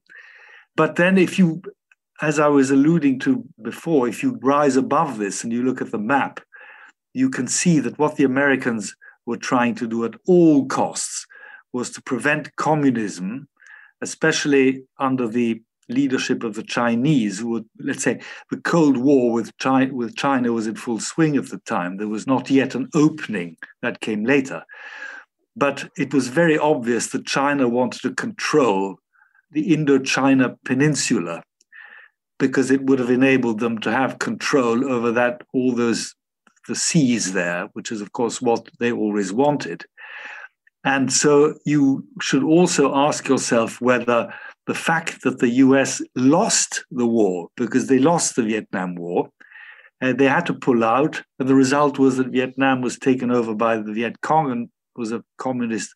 But 0.76 0.96
then, 0.96 1.18
if 1.18 1.40
you, 1.40 1.62
as 2.22 2.40
I 2.40 2.48
was 2.48 2.70
alluding 2.70 3.20
to 3.20 3.44
before, 3.62 4.08
if 4.08 4.22
you 4.22 4.38
rise 4.42 4.76
above 4.76 5.18
this 5.18 5.44
and 5.44 5.52
you 5.52 5.64
look 5.64 5.82
at 5.82 5.92
the 5.92 5.98
map, 5.98 6.42
you 7.14 7.30
can 7.30 7.48
see 7.48 7.80
that 7.80 7.98
what 7.98 8.18
the 8.18 8.26
Americans 8.26 8.96
were 9.26 9.38
trying 9.38 9.74
to 9.76 9.88
do 9.88 10.06
at 10.06 10.16
all 10.28 10.66
costs 10.66 11.26
was 11.74 11.90
to 11.92 12.02
prevent 12.02 12.56
communism, 12.58 13.48
especially 14.02 14.84
under 15.00 15.28
the 15.28 15.62
leadership 15.90 16.44
of 16.44 16.56
the 16.56 16.64
Chinese, 16.64 17.40
who 17.40 17.50
would, 17.50 17.66
let's 17.80 18.04
say, 18.04 18.20
the 18.50 18.58
Cold 18.58 18.98
War 18.98 19.32
with 19.32 19.56
China, 19.58 19.94
with 19.94 20.16
China 20.16 20.52
was 20.52 20.68
in 20.68 20.76
full 20.76 21.00
swing 21.00 21.38
at 21.38 21.50
the 21.50 21.60
time. 21.60 21.98
There 21.98 22.08
was 22.08 22.28
not 22.28 22.50
yet 22.50 22.76
an 22.76 22.90
opening 22.94 23.58
that 23.82 24.02
came 24.02 24.26
later. 24.26 24.64
But 25.56 25.90
it 25.98 26.14
was 26.14 26.28
very 26.28 26.58
obvious 26.58 27.08
that 27.08 27.26
China 27.26 27.68
wanted 27.68 28.02
to 28.02 28.14
control 28.14 28.98
the 29.52 29.70
Indochina 29.76 30.58
Peninsula 30.66 31.44
because 32.38 32.72
it 32.72 32.84
would 32.84 33.00
have 33.00 33.10
enabled 33.10 33.60
them 33.60 33.78
to 33.80 33.92
have 33.92 34.20
control 34.20 34.92
over 34.92 35.12
that 35.12 35.42
all 35.54 35.74
those 35.74 36.14
the 36.68 36.76
seas 36.76 37.34
there, 37.34 37.70
which 37.74 37.92
is 37.92 38.02
of 38.02 38.12
course 38.12 38.42
what 38.42 38.68
they 38.80 38.92
always 38.92 39.32
wanted. 39.32 39.86
And 40.84 41.12
so 41.12 41.56
you 41.66 42.06
should 42.22 42.44
also 42.44 42.94
ask 42.96 43.28
yourself 43.28 43.82
whether 43.82 44.34
the 44.68 44.74
fact 44.74 45.22
that 45.24 45.40
the 45.40 45.50
US 45.50 46.02
lost 46.16 46.86
the 46.92 47.06
war 47.06 47.50
because 47.56 47.88
they 47.88 48.00
lost 48.00 48.36
the 48.36 48.44
Vietnam 48.44 48.96
War. 48.96 49.30
Uh, 50.02 50.14
they 50.14 50.26
had 50.26 50.46
to 50.46 50.54
pull 50.54 50.84
out, 50.84 51.24
and 51.40 51.48
the 51.48 51.56
result 51.56 51.98
was 51.98 52.18
that 52.18 52.28
Vietnam 52.28 52.82
was 52.82 53.00
taken 53.00 53.32
over 53.32 53.56
by 53.56 53.78
the 53.78 53.94
Viet 53.94 54.20
Cong 54.22 54.52
and 54.52 54.70
was 54.96 55.12
a 55.12 55.24
communist 55.38 55.94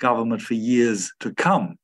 government 0.00 0.42
for 0.42 0.54
years 0.54 1.12
to 1.20 1.32
come. 1.32 1.76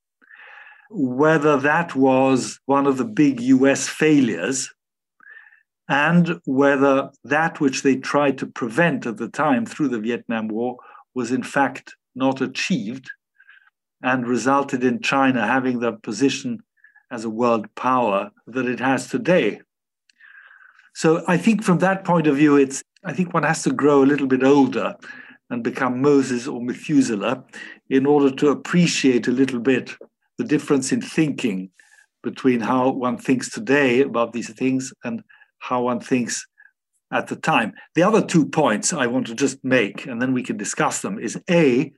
Whether 0.91 1.57
that 1.59 1.95
was 1.95 2.59
one 2.67 2.87
of 2.87 2.97
the 2.97 3.05
big 3.05 3.41
US 3.41 3.89
failures, 3.89 4.69
and 5.89 6.41
whether 6.45 7.11
that 7.25 7.61
which 7.61 7.83
they 7.83 7.97
tried 7.97 8.37
to 8.39 8.47
prevent 8.47 9.07
at 9.07 9.17
the 9.17 9.29
time 9.29 9.65
through 9.65 9.89
the 9.89 10.01
Vietnam 10.01 10.49
War 10.49 10.77
was 11.15 11.33
in 11.33 11.43
fact 11.43 11.95
not 12.15 12.41
achieved 12.41 13.11
and 14.03 14.29
resulted 14.29 14.85
in 14.85 15.01
China 15.01 15.47
having 15.47 15.81
the 15.81 15.93
position 15.93 16.61
as 17.11 17.25
a 17.25 17.31
world 17.31 17.67
power 17.75 18.31
that 18.47 18.67
it 18.67 18.81
has 18.81 19.09
today. 19.09 19.61
So 20.95 21.25
I 21.27 21.37
think 21.37 21.63
from 21.63 21.79
that 21.79 22.05
point 22.05 22.27
of 22.27 22.37
view, 22.37 22.57
it's 22.57 22.83
I 23.05 23.13
think 23.13 23.33
one 23.33 23.45
has 23.45 23.63
to 23.63 23.73
grow 23.73 24.03
a 24.03 24.11
little 24.11 24.27
bit 24.27 24.43
older 24.43 24.95
and 25.51 25.65
become 25.65 26.03
Moses 26.03 26.47
or 26.47 26.61
Methuselah 26.61 27.45
in 27.91 28.07
order 28.07 28.35
to 28.37 28.49
appreciate 28.51 29.29
a 29.29 29.33
little 29.33 29.61
bit 29.61 29.95
the 30.37 30.45
difference 30.45 30.93
in 30.93 31.01
thinking 31.01 31.71
between 32.23 32.61
how 32.61 32.91
one 32.91 33.17
thinks 33.17 33.51
today 33.51 34.03
about 34.03 34.33
these 34.33 34.53
things 34.53 34.93
and 35.05 35.23
how 35.59 35.83
one 35.83 36.01
thinks 36.01 36.47
at 37.11 37.29
the 37.29 37.37
time. 37.37 37.73
The 37.95 38.03
other 38.03 38.25
two 38.25 38.47
points 38.47 38.93
I 38.93 39.07
want 39.07 39.27
to 39.29 39.35
just 39.35 39.65
make, 39.65 40.07
and 40.07 40.21
then 40.21 40.33
we 40.33 40.43
can 40.43 40.57
discuss 40.57 41.01
them, 41.01 41.19
is 41.19 41.41
A, 41.51 41.93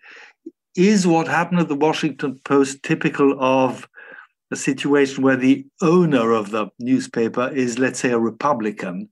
is 0.77 1.07
what 1.07 1.27
happened 1.27 1.61
at 1.61 1.69
the 1.69 1.75
Washington 1.75 2.41
Post 2.45 2.83
typical 2.83 3.37
of 3.41 3.89
a 4.53 4.57
situation 4.57 5.23
where 5.23 5.37
the 5.37 5.67
owner 5.81 6.33
of 6.33 6.51
the 6.51 6.69
newspaper 6.79 7.49
is, 7.49 7.79
let's 7.79 8.01
say, 8.01 8.11
a 8.11 8.19
Republican, 8.19 9.09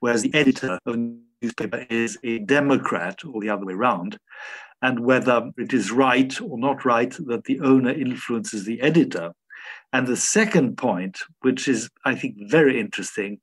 whereas 0.00 0.22
the 0.22 0.34
editor 0.34 0.78
of 0.86 0.96
newspaper 1.42 1.86
is 1.90 2.18
a 2.22 2.38
Democrat, 2.40 3.24
or 3.24 3.40
the 3.40 3.50
other 3.50 3.66
way 3.66 3.74
around, 3.74 4.18
and 4.82 5.00
whether 5.00 5.50
it 5.56 5.72
is 5.72 5.90
right 5.90 6.40
or 6.40 6.58
not 6.58 6.84
right 6.84 7.14
that 7.26 7.44
the 7.44 7.60
owner 7.60 7.90
influences 7.90 8.64
the 8.64 8.80
editor. 8.80 9.32
And 9.92 10.06
the 10.06 10.16
second 10.16 10.76
point, 10.76 11.20
which 11.40 11.68
is, 11.68 11.88
I 12.04 12.14
think, 12.14 12.36
very 12.50 12.78
interesting, 12.78 13.40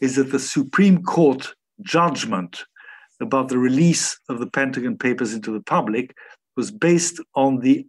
is 0.00 0.16
that 0.16 0.30
the 0.30 0.38
Supreme 0.38 1.02
Court 1.02 1.54
judgment 1.82 2.64
about 3.20 3.48
the 3.48 3.58
release 3.58 4.18
of 4.28 4.38
the 4.38 4.46
Pentagon 4.46 4.96
Papers 4.96 5.32
into 5.32 5.52
the 5.52 5.62
public 5.62 6.14
was 6.56 6.70
based 6.70 7.20
on 7.34 7.60
the 7.60 7.86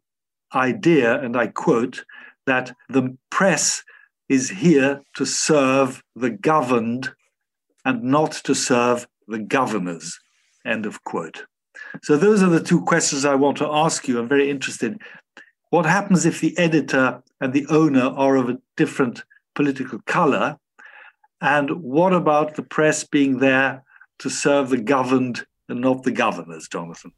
idea, 0.56 1.22
and 1.22 1.36
I 1.36 1.48
quote, 1.48 2.04
that 2.46 2.74
the 2.90 3.18
press 3.30 3.84
is 4.30 4.50
here 4.50 5.02
to 5.16 5.26
serve 5.26 6.02
the 6.16 6.30
governed 6.30 7.12
and 7.86 8.04
not 8.04 8.32
to 8.44 8.56
serve 8.56 9.08
the 9.28 9.40
governors. 9.40 10.20
End 10.66 10.86
of 10.86 11.04
quote. 11.04 11.46
So, 12.04 12.18
those 12.18 12.42
are 12.42 12.50
the 12.50 12.64
two 12.64 12.84
questions 12.84 13.26
I 13.26 13.36
want 13.36 13.58
to 13.58 13.68
ask 13.68 14.08
you. 14.08 14.20
I'm 14.20 14.28
very 14.28 14.50
interested. 14.50 15.00
What 15.70 15.86
happens 15.86 16.26
if 16.26 16.42
the 16.42 16.58
editor 16.58 17.22
and 17.40 17.54
the 17.54 17.68
owner 17.68 18.06
are 18.06 18.36
of 18.36 18.50
a 18.50 18.58
different 18.76 19.24
political 19.54 20.00
color? 20.06 20.58
And 21.42 21.70
what 21.84 22.14
about 22.14 22.56
the 22.56 22.64
press 22.64 23.04
being 23.04 23.38
there 23.38 23.84
to 24.20 24.30
serve 24.30 24.70
the 24.70 24.78
governed 24.78 25.46
and 25.70 25.82
not 25.82 26.04
the 26.04 26.12
governors, 26.12 26.68
Jonathan? 26.68 27.12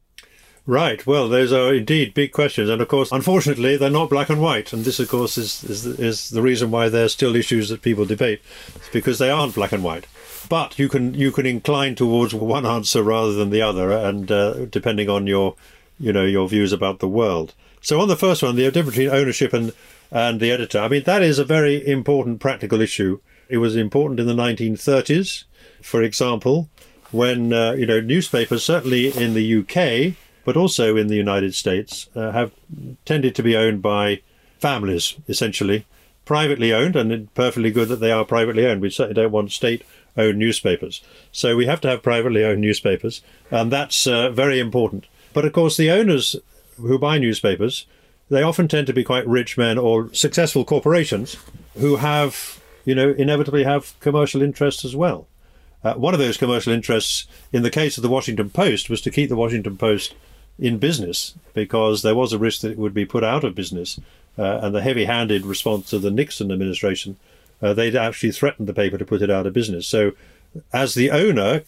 Right. 0.66 1.06
Well, 1.06 1.28
those 1.28 1.52
are 1.52 1.74
indeed 1.74 2.12
big 2.12 2.32
questions, 2.32 2.68
and 2.68 2.82
of 2.82 2.88
course, 2.88 3.10
unfortunately, 3.12 3.76
they're 3.76 3.90
not 3.90 4.10
black 4.10 4.28
and 4.28 4.40
white. 4.40 4.72
And 4.72 4.84
this, 4.84 5.00
of 5.00 5.08
course, 5.08 5.38
is 5.38 5.64
is, 5.64 5.86
is 5.86 6.30
the 6.30 6.42
reason 6.42 6.70
why 6.70 6.88
there's 6.88 7.12
still 7.12 7.34
issues 7.34 7.70
that 7.70 7.82
people 7.82 8.04
debate, 8.04 8.42
it's 8.76 8.88
because 8.90 9.18
they 9.18 9.30
aren't 9.30 9.54
black 9.54 9.72
and 9.72 9.82
white. 9.82 10.06
But 10.48 10.78
you 10.78 10.88
can 10.88 11.14
you 11.14 11.32
can 11.32 11.46
incline 11.46 11.94
towards 11.94 12.34
one 12.34 12.66
answer 12.66 13.02
rather 13.02 13.32
than 13.32 13.50
the 13.50 13.62
other, 13.62 13.92
and 13.92 14.30
uh, 14.30 14.64
depending 14.66 15.08
on 15.08 15.26
your 15.26 15.54
you 15.98 16.12
know 16.12 16.24
your 16.24 16.48
views 16.48 16.72
about 16.72 16.98
the 16.98 17.08
world. 17.08 17.54
So 17.80 18.00
on 18.00 18.08
the 18.08 18.16
first 18.16 18.42
one, 18.42 18.56
the 18.56 18.70
difference 18.70 18.96
between 18.96 19.14
ownership 19.14 19.52
and 19.52 19.72
and 20.10 20.40
the 20.40 20.50
editor. 20.50 20.80
I 20.80 20.88
mean, 20.88 21.04
that 21.04 21.22
is 21.22 21.38
a 21.38 21.44
very 21.44 21.86
important 21.86 22.40
practical 22.40 22.80
issue. 22.80 23.20
It 23.48 23.58
was 23.58 23.76
important 23.76 24.20
in 24.20 24.26
the 24.26 24.34
1930s, 24.34 25.44
for 25.82 26.02
example, 26.02 26.68
when 27.10 27.52
uh, 27.52 27.72
you 27.72 27.86
know 27.86 28.00
newspapers, 28.00 28.64
certainly 28.64 29.08
in 29.08 29.34
the 29.34 29.60
UK 29.60 30.16
but 30.44 30.56
also 30.56 30.96
in 30.96 31.08
the 31.08 31.16
United 31.16 31.54
States, 31.54 32.08
uh, 32.14 32.32
have 32.32 32.52
tended 33.04 33.34
to 33.34 33.42
be 33.42 33.56
owned 33.56 33.82
by 33.82 34.20
families, 34.58 35.14
essentially, 35.28 35.86
privately 36.24 36.72
owned, 36.72 36.96
and 36.96 37.12
it's 37.12 37.30
perfectly 37.34 37.70
good 37.70 37.88
that 37.88 38.00
they 38.00 38.12
are 38.12 38.24
privately 38.24 38.66
owned. 38.66 38.80
We 38.80 38.90
certainly 38.90 39.22
don't 39.22 39.32
want 39.32 39.52
state 39.52 39.84
owned 40.20 40.38
newspapers. 40.38 41.02
So 41.32 41.56
we 41.56 41.66
have 41.66 41.80
to 41.82 41.88
have 41.88 42.02
privately 42.02 42.44
owned 42.44 42.60
newspapers, 42.60 43.22
and 43.50 43.72
that's 43.72 44.06
uh, 44.06 44.30
very 44.30 44.60
important. 44.60 45.06
But 45.32 45.44
of 45.44 45.52
course, 45.52 45.76
the 45.76 45.90
owners 45.90 46.36
who 46.76 46.98
buy 46.98 47.18
newspapers, 47.18 47.86
they 48.28 48.42
often 48.42 48.68
tend 48.68 48.86
to 48.86 48.92
be 48.92 49.04
quite 49.04 49.26
rich 49.26 49.58
men 49.58 49.78
or 49.78 50.12
successful 50.14 50.64
corporations 50.64 51.36
who 51.78 51.96
have, 51.96 52.60
you 52.84 52.94
know, 52.94 53.10
inevitably 53.10 53.64
have 53.64 53.98
commercial 54.00 54.42
interests 54.42 54.84
as 54.84 54.96
well. 54.96 55.26
Uh, 55.82 55.94
one 55.94 56.14
of 56.14 56.20
those 56.20 56.36
commercial 56.36 56.72
interests, 56.72 57.26
in 57.52 57.62
the 57.62 57.70
case 57.70 57.96
of 57.96 58.02
the 58.02 58.08
Washington 58.08 58.50
Post, 58.50 58.90
was 58.90 59.00
to 59.00 59.10
keep 59.10 59.28
the 59.28 59.36
Washington 59.36 59.76
Post 59.76 60.14
in 60.58 60.78
business 60.78 61.34
because 61.54 62.02
there 62.02 62.14
was 62.14 62.32
a 62.32 62.38
risk 62.38 62.60
that 62.60 62.70
it 62.70 62.78
would 62.78 62.92
be 62.92 63.06
put 63.06 63.24
out 63.24 63.44
of 63.44 63.54
business. 63.54 63.98
Uh, 64.38 64.60
and 64.62 64.74
the 64.74 64.82
heavy 64.82 65.06
handed 65.06 65.44
response 65.44 65.92
of 65.92 66.02
the 66.02 66.10
Nixon 66.10 66.52
administration, 66.52 67.16
uh, 67.62 67.74
they'd 67.74 67.96
actually 67.96 68.32
threatened 68.32 68.68
the 68.68 68.74
paper 68.74 68.98
to 68.98 69.04
put 69.04 69.22
it 69.22 69.30
out 69.30 69.46
of 69.46 69.52
business. 69.52 69.86
So, 69.86 70.12
as 70.72 70.94
the 70.94 71.10
owner, 71.10 71.62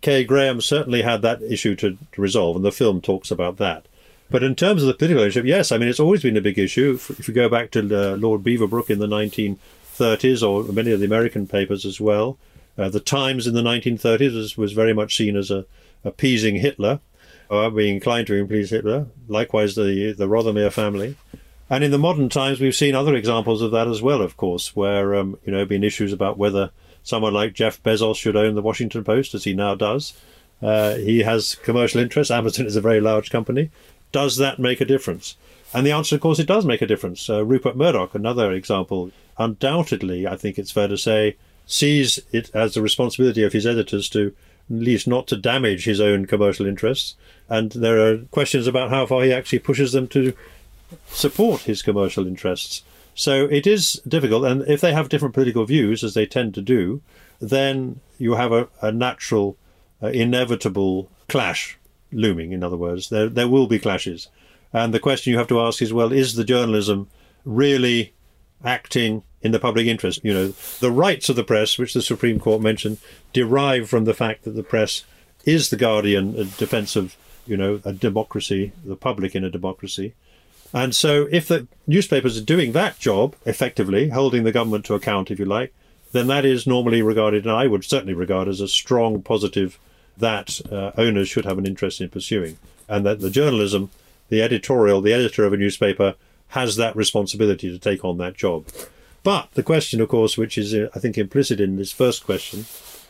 Kay 0.00 0.24
Graham 0.24 0.60
certainly 0.60 1.02
had 1.02 1.22
that 1.22 1.42
issue 1.42 1.74
to, 1.76 1.96
to 2.12 2.20
resolve, 2.20 2.56
and 2.56 2.64
the 2.64 2.72
film 2.72 3.00
talks 3.00 3.30
about 3.30 3.56
that. 3.58 3.86
But 4.28 4.42
in 4.42 4.54
terms 4.54 4.82
of 4.82 4.88
the 4.88 4.94
political 4.94 5.22
ownership, 5.22 5.44
yes, 5.44 5.70
I 5.70 5.78
mean, 5.78 5.88
it's 5.88 6.00
always 6.00 6.22
been 6.22 6.36
a 6.36 6.40
big 6.40 6.58
issue. 6.58 6.94
If, 6.94 7.10
if 7.20 7.28
you 7.28 7.34
go 7.34 7.48
back 7.48 7.70
to 7.72 7.80
uh, 7.80 8.16
Lord 8.16 8.42
Beaverbrook 8.42 8.90
in 8.90 8.98
the 8.98 9.06
1930s, 9.06 10.46
or 10.46 10.70
many 10.72 10.90
of 10.90 11.00
the 11.00 11.06
American 11.06 11.46
papers 11.46 11.86
as 11.86 12.00
well, 12.00 12.38
uh, 12.76 12.88
the 12.88 13.00
Times 13.00 13.46
in 13.46 13.54
the 13.54 13.62
1930s 13.62 14.34
was, 14.34 14.56
was 14.56 14.72
very 14.72 14.92
much 14.92 15.16
seen 15.16 15.36
as 15.36 15.50
a 15.50 15.64
appeasing 16.04 16.56
Hitler 16.56 17.00
or 17.48 17.70
being 17.70 17.96
inclined 17.96 18.26
to 18.28 18.46
please 18.46 18.70
Hitler. 18.70 19.06
Likewise, 19.28 19.74
the 19.74 20.12
the 20.12 20.28
Rothermere 20.28 20.72
family. 20.72 21.16
And 21.68 21.82
in 21.82 21.90
the 21.90 21.98
modern 21.98 22.28
times, 22.28 22.60
we've 22.60 22.74
seen 22.74 22.94
other 22.94 23.14
examples 23.14 23.60
of 23.60 23.72
that 23.72 23.88
as 23.88 24.00
well, 24.00 24.22
of 24.22 24.36
course, 24.36 24.76
where 24.76 25.14
um, 25.14 25.38
you 25.44 25.52
know 25.52 25.64
been 25.64 25.84
issues 25.84 26.12
about 26.12 26.38
whether 26.38 26.70
someone 27.02 27.34
like 27.34 27.54
Jeff 27.54 27.82
Bezos 27.82 28.16
should 28.16 28.36
own 28.36 28.54
the 28.54 28.62
Washington 28.62 29.04
Post, 29.04 29.34
as 29.34 29.44
he 29.44 29.54
now 29.54 29.74
does. 29.74 30.12
Uh, 30.62 30.94
he 30.94 31.20
has 31.20 31.54
commercial 31.56 32.00
interests. 32.00 32.30
Amazon 32.30 32.66
is 32.66 32.76
a 32.76 32.80
very 32.80 33.00
large 33.00 33.30
company. 33.30 33.70
Does 34.12 34.36
that 34.36 34.58
make 34.58 34.80
a 34.80 34.84
difference? 34.84 35.36
And 35.74 35.86
the 35.86 35.92
answer, 35.92 36.14
of 36.14 36.20
course, 36.20 36.38
it 36.38 36.46
does 36.46 36.64
make 36.64 36.80
a 36.82 36.86
difference. 36.86 37.28
Uh, 37.28 37.44
Rupert 37.44 37.76
Murdoch, 37.76 38.14
another 38.14 38.52
example, 38.52 39.10
undoubtedly, 39.36 40.26
I 40.26 40.36
think 40.36 40.58
it's 40.58 40.70
fair 40.70 40.88
to 40.88 40.96
say, 40.96 41.36
sees 41.66 42.20
it 42.32 42.50
as 42.54 42.74
the 42.74 42.82
responsibility 42.82 43.42
of 43.42 43.52
his 43.52 43.66
editors 43.66 44.08
to 44.10 44.34
at 44.70 44.76
least 44.76 45.06
not 45.06 45.26
to 45.28 45.36
damage 45.36 45.84
his 45.84 46.00
own 46.00 46.26
commercial 46.26 46.66
interests. 46.66 47.16
And 47.48 47.72
there 47.72 48.00
are 48.00 48.18
questions 48.30 48.66
about 48.66 48.90
how 48.90 49.06
far 49.06 49.22
he 49.22 49.32
actually 49.32 49.58
pushes 49.60 49.92
them 49.92 50.08
to 50.08 50.32
support 51.08 51.62
his 51.62 51.82
commercial 51.82 52.26
interests. 52.26 52.82
So 53.14 53.44
it 53.46 53.66
is 53.66 53.94
difficult. 54.06 54.44
And 54.44 54.62
if 54.68 54.80
they 54.80 54.92
have 54.92 55.08
different 55.08 55.34
political 55.34 55.64
views, 55.64 56.04
as 56.04 56.14
they 56.14 56.26
tend 56.26 56.54
to 56.54 56.62
do, 56.62 57.00
then 57.40 58.00
you 58.18 58.34
have 58.34 58.52
a, 58.52 58.68
a 58.82 58.92
natural, 58.92 59.56
uh, 60.02 60.08
inevitable 60.08 61.10
clash 61.28 61.78
looming. 62.12 62.52
In 62.52 62.62
other 62.62 62.76
words, 62.76 63.08
there, 63.08 63.28
there 63.28 63.48
will 63.48 63.66
be 63.66 63.78
clashes. 63.78 64.28
And 64.72 64.92
the 64.92 65.00
question 65.00 65.32
you 65.32 65.38
have 65.38 65.48
to 65.48 65.60
ask 65.60 65.80
is 65.80 65.92
well, 65.92 66.12
is 66.12 66.34
the 66.34 66.44
journalism 66.44 67.08
really 67.44 68.12
acting 68.64 69.22
in 69.42 69.52
the 69.52 69.60
public 69.60 69.86
interest. 69.86 70.24
You 70.24 70.34
know, 70.34 70.48
the 70.80 70.90
rights 70.90 71.28
of 71.28 71.36
the 71.36 71.44
press, 71.44 71.78
which 71.78 71.94
the 71.94 72.02
Supreme 72.02 72.38
Court 72.38 72.60
mentioned, 72.60 72.98
derive 73.32 73.88
from 73.88 74.04
the 74.04 74.14
fact 74.14 74.44
that 74.44 74.50
the 74.50 74.62
press 74.62 75.04
is 75.44 75.70
the 75.70 75.76
guardian 75.76 76.36
a 76.36 76.44
defense 76.44 76.96
of, 76.96 77.16
you 77.46 77.56
know, 77.56 77.80
a 77.84 77.92
democracy, 77.92 78.72
the 78.84 78.96
public 78.96 79.34
in 79.34 79.44
a 79.44 79.50
democracy. 79.50 80.14
And 80.72 80.94
so 80.94 81.28
if 81.30 81.48
the 81.48 81.66
newspapers 81.86 82.36
are 82.36 82.44
doing 82.44 82.72
that 82.72 82.98
job 82.98 83.36
effectively, 83.44 84.10
holding 84.10 84.44
the 84.44 84.52
government 84.52 84.84
to 84.86 84.94
account, 84.94 85.30
if 85.30 85.38
you 85.38 85.44
like, 85.44 85.72
then 86.12 86.26
that 86.28 86.44
is 86.44 86.66
normally 86.66 87.02
regarded, 87.02 87.44
and 87.44 87.54
I 87.54 87.66
would 87.66 87.84
certainly 87.84 88.14
regard 88.14 88.48
as 88.48 88.60
a 88.60 88.68
strong 88.68 89.22
positive 89.22 89.78
that 90.16 90.60
uh, 90.72 90.92
owners 90.96 91.28
should 91.28 91.44
have 91.44 91.58
an 91.58 91.66
interest 91.66 92.00
in 92.00 92.08
pursuing. 92.08 92.58
And 92.88 93.04
that 93.04 93.20
the 93.20 93.30
journalism, 93.30 93.90
the 94.28 94.42
editorial, 94.42 95.00
the 95.00 95.12
editor 95.12 95.44
of 95.44 95.52
a 95.52 95.56
newspaper 95.56 96.14
has 96.48 96.76
that 96.76 96.96
responsibility 96.96 97.70
to 97.70 97.78
take 97.78 98.04
on 98.04 98.18
that 98.18 98.34
job. 98.34 98.66
But 99.22 99.50
the 99.54 99.62
question, 99.62 100.00
of 100.00 100.08
course, 100.08 100.38
which 100.38 100.56
is, 100.56 100.72
uh, 100.72 100.88
I 100.94 101.00
think, 101.00 101.18
implicit 101.18 101.60
in 101.60 101.76
this 101.76 101.92
first 101.92 102.24
question, 102.24 102.64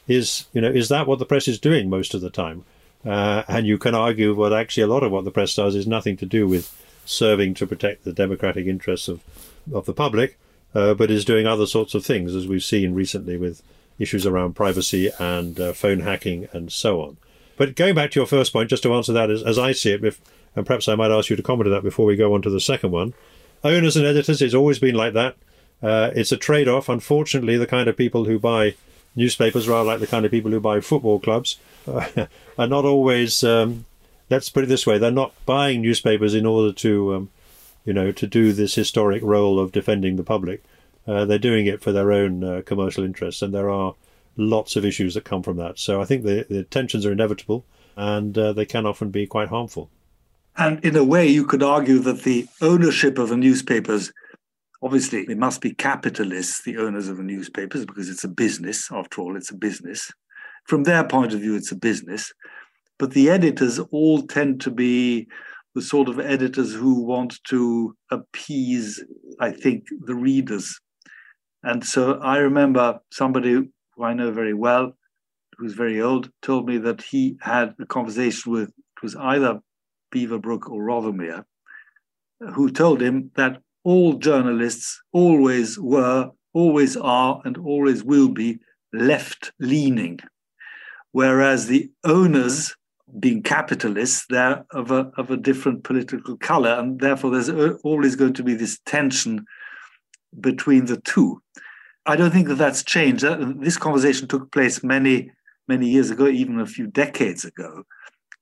is, 0.09 0.47
you 0.53 0.61
know, 0.61 0.71
is 0.71 0.89
that 0.89 1.07
what 1.07 1.19
the 1.19 1.27
press 1.27 1.47
is 1.47 1.59
doing 1.59 1.91
most 1.91 2.15
of 2.15 2.23
the 2.23 2.31
time? 2.31 2.65
Uh, 3.05 3.43
and 3.47 3.67
you 3.67 3.79
can 3.79 3.95
argue, 3.95 4.35
well, 4.35 4.55
actually, 4.55 4.83
a 4.83 4.89
lot 4.89 5.03
of 5.03 5.13
what 5.13 5.25
the 5.25 5.31
press 5.31 5.55
does 5.55 5.75
is 5.75 5.87
nothing 5.87 6.17
to 6.17 6.27
do 6.27 6.49
with 6.49 6.73
serving 7.07 7.55
to 7.55 7.67
protect 7.67 8.05
the 8.05 8.13
democratic 8.13 8.67
interests 8.67 9.09
of, 9.09 9.23
of 9.73 9.87
the 9.87 9.93
public, 9.93 10.39
uh, 10.75 10.95
but 10.95 11.11
is 11.11 11.25
doing 11.25 11.47
other 11.47 11.67
sorts 11.67 11.95
of 11.95 12.05
things, 12.05 12.35
as 12.35 12.47
we've 12.47 12.65
seen 12.65 12.95
recently 12.95 13.37
with 13.37 13.63
issues 13.99 14.27
around 14.27 14.55
privacy 14.55 15.11
and 15.19 15.59
uh, 15.59 15.73
phone 15.73 16.01
hacking 16.01 16.49
and 16.53 16.71
so 16.71 17.01
on. 17.01 17.17
But 17.57 17.75
going 17.75 17.95
back 17.95 18.11
to 18.11 18.21
your 18.21 18.27
first 18.27 18.53
point, 18.53 18.69
just 18.69 18.83
to 18.83 18.95
answer 18.95 19.13
that 19.13 19.31
as, 19.31 19.43
as 19.43 19.59
I 19.59 19.73
see 19.73 19.93
it, 19.93 20.05
if, 20.05 20.21
and 20.55 20.67
perhaps 20.67 20.89
I 20.89 20.95
might 20.95 21.11
ask 21.11 21.31
you 21.31 21.37
to 21.37 21.43
comment 21.43 21.69
on 21.69 21.73
that 21.73 21.83
before 21.83 22.07
we 22.07 22.17
go 22.17 22.35
on 22.35 22.43
to 22.43 22.51
the 22.51 22.61
second 22.61 22.91
one. 22.91 23.15
Owners 23.65 23.97
and 23.97 24.07
editors, 24.07 24.43
it's 24.43 24.55
always 24.55 24.79
been 24.79 24.95
like 24.95 25.15
that. 25.15 25.37
Uh, 25.83 26.11
it's 26.15 26.33
a 26.33 26.37
trade 26.37 26.69
off. 26.69 26.89
Unfortunately, 26.89 27.57
the 27.57 27.67
kind 27.67 27.89
of 27.89 27.97
people 27.97 28.25
who 28.27 28.39
buy 28.39 28.75
newspapers, 29.15 29.69
rather 29.69 29.87
like 29.87 30.01
the 30.01 30.07
kind 30.07 30.25
of 30.25 30.31
people 30.31 30.51
who 30.51 30.61
buy 30.61 30.81
football 30.81 31.19
clubs, 31.19 31.59
uh, 31.87 32.27
are 32.59 32.67
not 32.67 32.85
always. 32.85 33.43
Um, 33.43 33.87
let's 34.31 34.51
put 34.51 34.65
it 34.65 34.69
this 34.69 34.87
way: 34.87 34.99
they're 34.99 35.11
not 35.11 35.33
buying 35.47 35.83
newspapers 35.83 36.35
in 36.35 36.47
order 36.47 36.73
to, 36.73 37.15
um, 37.15 37.31
you 37.85 37.93
know, 37.93 38.13
to 38.13 38.27
do 38.27 38.53
this 38.53 38.75
historic 38.75 39.23
role 39.23 39.59
of 39.59 39.73
defending 39.73 40.17
the 40.17 40.25
public. 40.25 40.63
Uh, 41.07 41.25
they're 41.25 41.39
doing 41.39 41.67
it 41.67 41.81
for 41.81 41.93
their 41.93 42.13
own 42.13 42.43
uh, 42.43 42.63
commercial 42.67 43.05
interests, 43.05 43.43
and 43.43 43.55
there 43.55 43.71
are 43.71 43.95
lots 44.37 44.77
of 44.77 44.85
issues 44.85 45.15
that 45.15 45.25
come 45.25 45.43
from 45.43 45.57
that. 45.57 45.79
So 45.79 46.01
I 46.01 46.05
think 46.05 46.25
the, 46.25 46.47
the 46.49 46.65
tensions 46.65 47.07
are 47.07 47.13
inevitable, 47.13 47.65
and 47.97 48.37
uh, 48.37 48.53
they 48.53 48.67
can 48.67 48.87
often 48.87 49.11
be 49.11 49.27
quite 49.27 49.49
harmful. 49.49 49.91
And 50.57 50.85
in 50.85 50.97
a 50.97 51.05
way, 51.05 51.27
you 51.27 51.45
could 51.45 51.63
argue 51.63 51.99
that 52.01 52.23
the 52.23 52.47
ownership 52.61 53.19
of 53.19 53.29
the 53.29 53.37
newspapers, 53.37 54.13
obviously, 54.83 55.27
it 55.29 55.39
must 55.39 55.61
be 55.61 55.75
capitalists, 55.75 56.63
the 56.65 56.79
owners 56.79 57.09
of 57.09 57.19
the 57.19 57.23
newspapers, 57.23 57.85
because 57.85 58.09
it's 58.09 58.25
a 58.25 58.29
business. 58.29 58.91
After 58.91 59.21
all, 59.21 59.37
it's 59.37 59.51
a 59.51 59.57
business. 59.57 60.11
From 60.65 60.85
their 60.85 61.05
point 61.05 61.35
of 61.35 61.41
view, 61.41 61.55
it's 61.55 61.73
a 61.73 61.77
business. 61.77 62.33
But 62.99 63.13
the 63.13 63.29
editors 63.29 63.79
all 63.91 64.23
tend 64.23 64.61
to 64.63 64.71
be 64.71 65.29
the 65.75 65.83
sort 65.83 66.09
of 66.09 66.19
editors 66.19 66.75
who 66.75 67.03
want 67.03 67.39
to 67.49 67.95
appease, 68.11 69.05
I 69.39 69.51
think, 69.51 69.85
the 70.07 70.15
readers. 70.15 70.81
And 71.63 71.85
so 71.85 72.19
I 72.21 72.39
remember 72.39 72.99
somebody 73.13 73.53
who 73.53 74.05
I 74.05 74.15
know 74.15 74.31
very 74.31 74.55
well, 74.55 74.93
who's 75.59 75.75
very 75.75 76.01
old, 76.01 76.31
told 76.41 76.67
me 76.67 76.79
that 76.79 77.03
he 77.03 77.37
had 77.43 77.75
a 77.79 77.87
conversation 77.87 78.53
with, 78.53 78.69
it 78.69 79.03
was 79.03 79.17
either 79.17 79.61
Beaverbrook 80.15 80.71
or 80.71 80.83
Rothermere, 80.83 81.45
who 82.55 82.71
told 82.71 83.03
him 83.03 83.31
that 83.37 83.61
all 83.85 84.15
journalists 84.15 85.03
always 85.13 85.79
were, 85.79 86.31
always 86.55 86.97
are, 86.97 87.43
and 87.45 87.59
always 87.59 88.03
will 88.03 88.29
be 88.29 88.59
left 88.93 89.53
leaning. 89.61 90.19
Whereas 91.13 91.67
the 91.67 91.91
owners, 92.05 92.75
being 93.21 93.43
capitalists, 93.43 94.27
they're 94.29 94.65
of 94.73 94.91
a, 94.91 95.11
of 95.17 95.31
a 95.31 95.37
different 95.37 95.85
political 95.85 96.37
color, 96.37 96.71
and 96.71 97.01
therefore 97.01 97.31
there's 97.31 97.51
always 97.85 98.17
going 98.17 98.35
to 98.35 98.43
be 98.43 98.55
this 98.55 98.79
tension 98.85 99.47
between 100.41 100.87
the 100.87 101.01
two. 101.01 101.41
I 102.05 102.17
don't 102.17 102.31
think 102.31 102.49
that 102.49 102.57
that's 102.57 102.85
changed. 102.85 103.25
This 103.61 103.77
conversation 103.77 104.29
took 104.29 104.53
place 104.53 104.83
many, 104.83 105.33
many 105.67 105.89
years 105.89 106.11
ago, 106.11 106.27
even 106.27 106.61
a 106.61 106.67
few 106.67 106.87
decades 106.87 107.45
ago. 107.45 107.85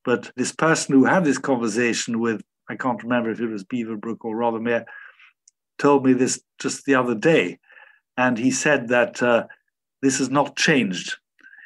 But 0.04 0.30
this 0.36 0.52
person 0.52 0.94
who 0.94 1.04
had 1.04 1.24
this 1.24 1.38
conversation 1.38 2.20
with, 2.20 2.42
I 2.68 2.76
can't 2.76 3.02
remember 3.02 3.30
if 3.30 3.40
it 3.40 3.46
was 3.46 3.64
Beaverbrook 3.64 4.18
or 4.20 4.36
Rothermere, 4.36 4.84
told 5.78 6.04
me 6.04 6.12
this 6.12 6.40
just 6.58 6.84
the 6.84 6.94
other 6.94 7.14
day. 7.14 7.58
And 8.16 8.38
he 8.38 8.50
said 8.50 8.88
that 8.88 9.22
uh, 9.22 9.46
this 10.02 10.18
has 10.18 10.30
not 10.30 10.56
changed. 10.56 11.16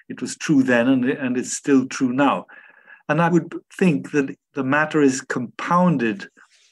It 0.09 0.23
was 0.23 0.37
true 0.37 0.63
then 0.63 0.89
and, 0.89 1.05
and 1.05 1.37
it's 1.37 1.53
still 1.53 1.87
true 1.87 2.13
now. 2.13 2.47
And 3.09 3.23
I 3.23 3.31
would 3.31 3.55
think 3.79 4.11
that 4.11 4.37
the 4.55 4.65
matter 4.65 5.01
is 5.01 5.21
compounded 5.21 6.29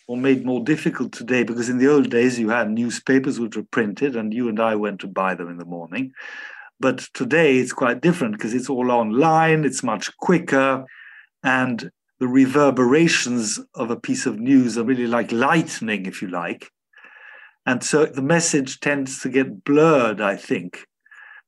or 0.06 0.16
made 0.16 0.44
more 0.44 0.62
difficult 0.62 1.12
today 1.12 1.42
because 1.42 1.68
in 1.68 1.78
the 1.78 1.88
old 1.88 2.10
days 2.10 2.38
you 2.38 2.50
had 2.50 2.70
newspapers 2.70 3.40
which 3.40 3.56
were 3.56 3.64
printed 3.64 4.14
and 4.16 4.32
you 4.32 4.48
and 4.48 4.60
I 4.60 4.76
went 4.76 5.00
to 5.00 5.08
buy 5.08 5.34
them 5.34 5.48
in 5.48 5.56
the 5.56 5.64
morning. 5.64 6.12
But 6.78 6.98
today 7.14 7.56
it's 7.56 7.72
quite 7.72 8.02
different 8.02 8.36
because 8.36 8.54
it's 8.54 8.68
all 8.68 8.90
online, 8.90 9.64
it's 9.64 9.82
much 9.82 10.14
quicker, 10.18 10.84
and 11.42 11.90
the 12.20 12.28
reverberations 12.28 13.58
of 13.74 13.90
a 13.90 13.98
piece 13.98 14.26
of 14.26 14.38
news 14.38 14.76
are 14.78 14.84
really 14.84 15.06
like 15.06 15.32
lightning, 15.32 16.06
if 16.06 16.22
you 16.22 16.28
like. 16.28 16.70
And 17.64 17.82
so 17.82 18.06
the 18.06 18.22
message 18.22 18.78
tends 18.80 19.20
to 19.22 19.28
get 19.28 19.64
blurred, 19.64 20.20
I 20.20 20.36
think. 20.36 20.86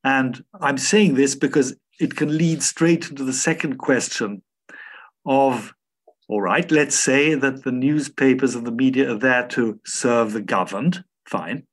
And 0.02 0.42
I'm 0.60 0.78
saying 0.78 1.14
this 1.14 1.34
because 1.34 1.76
it 2.00 2.16
can 2.16 2.36
lead 2.36 2.62
straight 2.62 3.08
into 3.10 3.24
the 3.24 3.32
second 3.32 3.78
question 3.78 4.42
of 5.28 5.74
all 6.28 6.42
right, 6.42 6.70
let's 6.70 6.98
say 6.98 7.34
that 7.34 7.64
the 7.64 7.72
newspapers 7.72 8.54
and 8.54 8.66
the 8.66 8.72
media 8.72 9.12
are 9.12 9.18
there 9.18 9.46
to 9.48 9.80
serve 9.86 10.32
the 10.32 10.42
governed, 10.42 11.02
fine. 11.26 11.66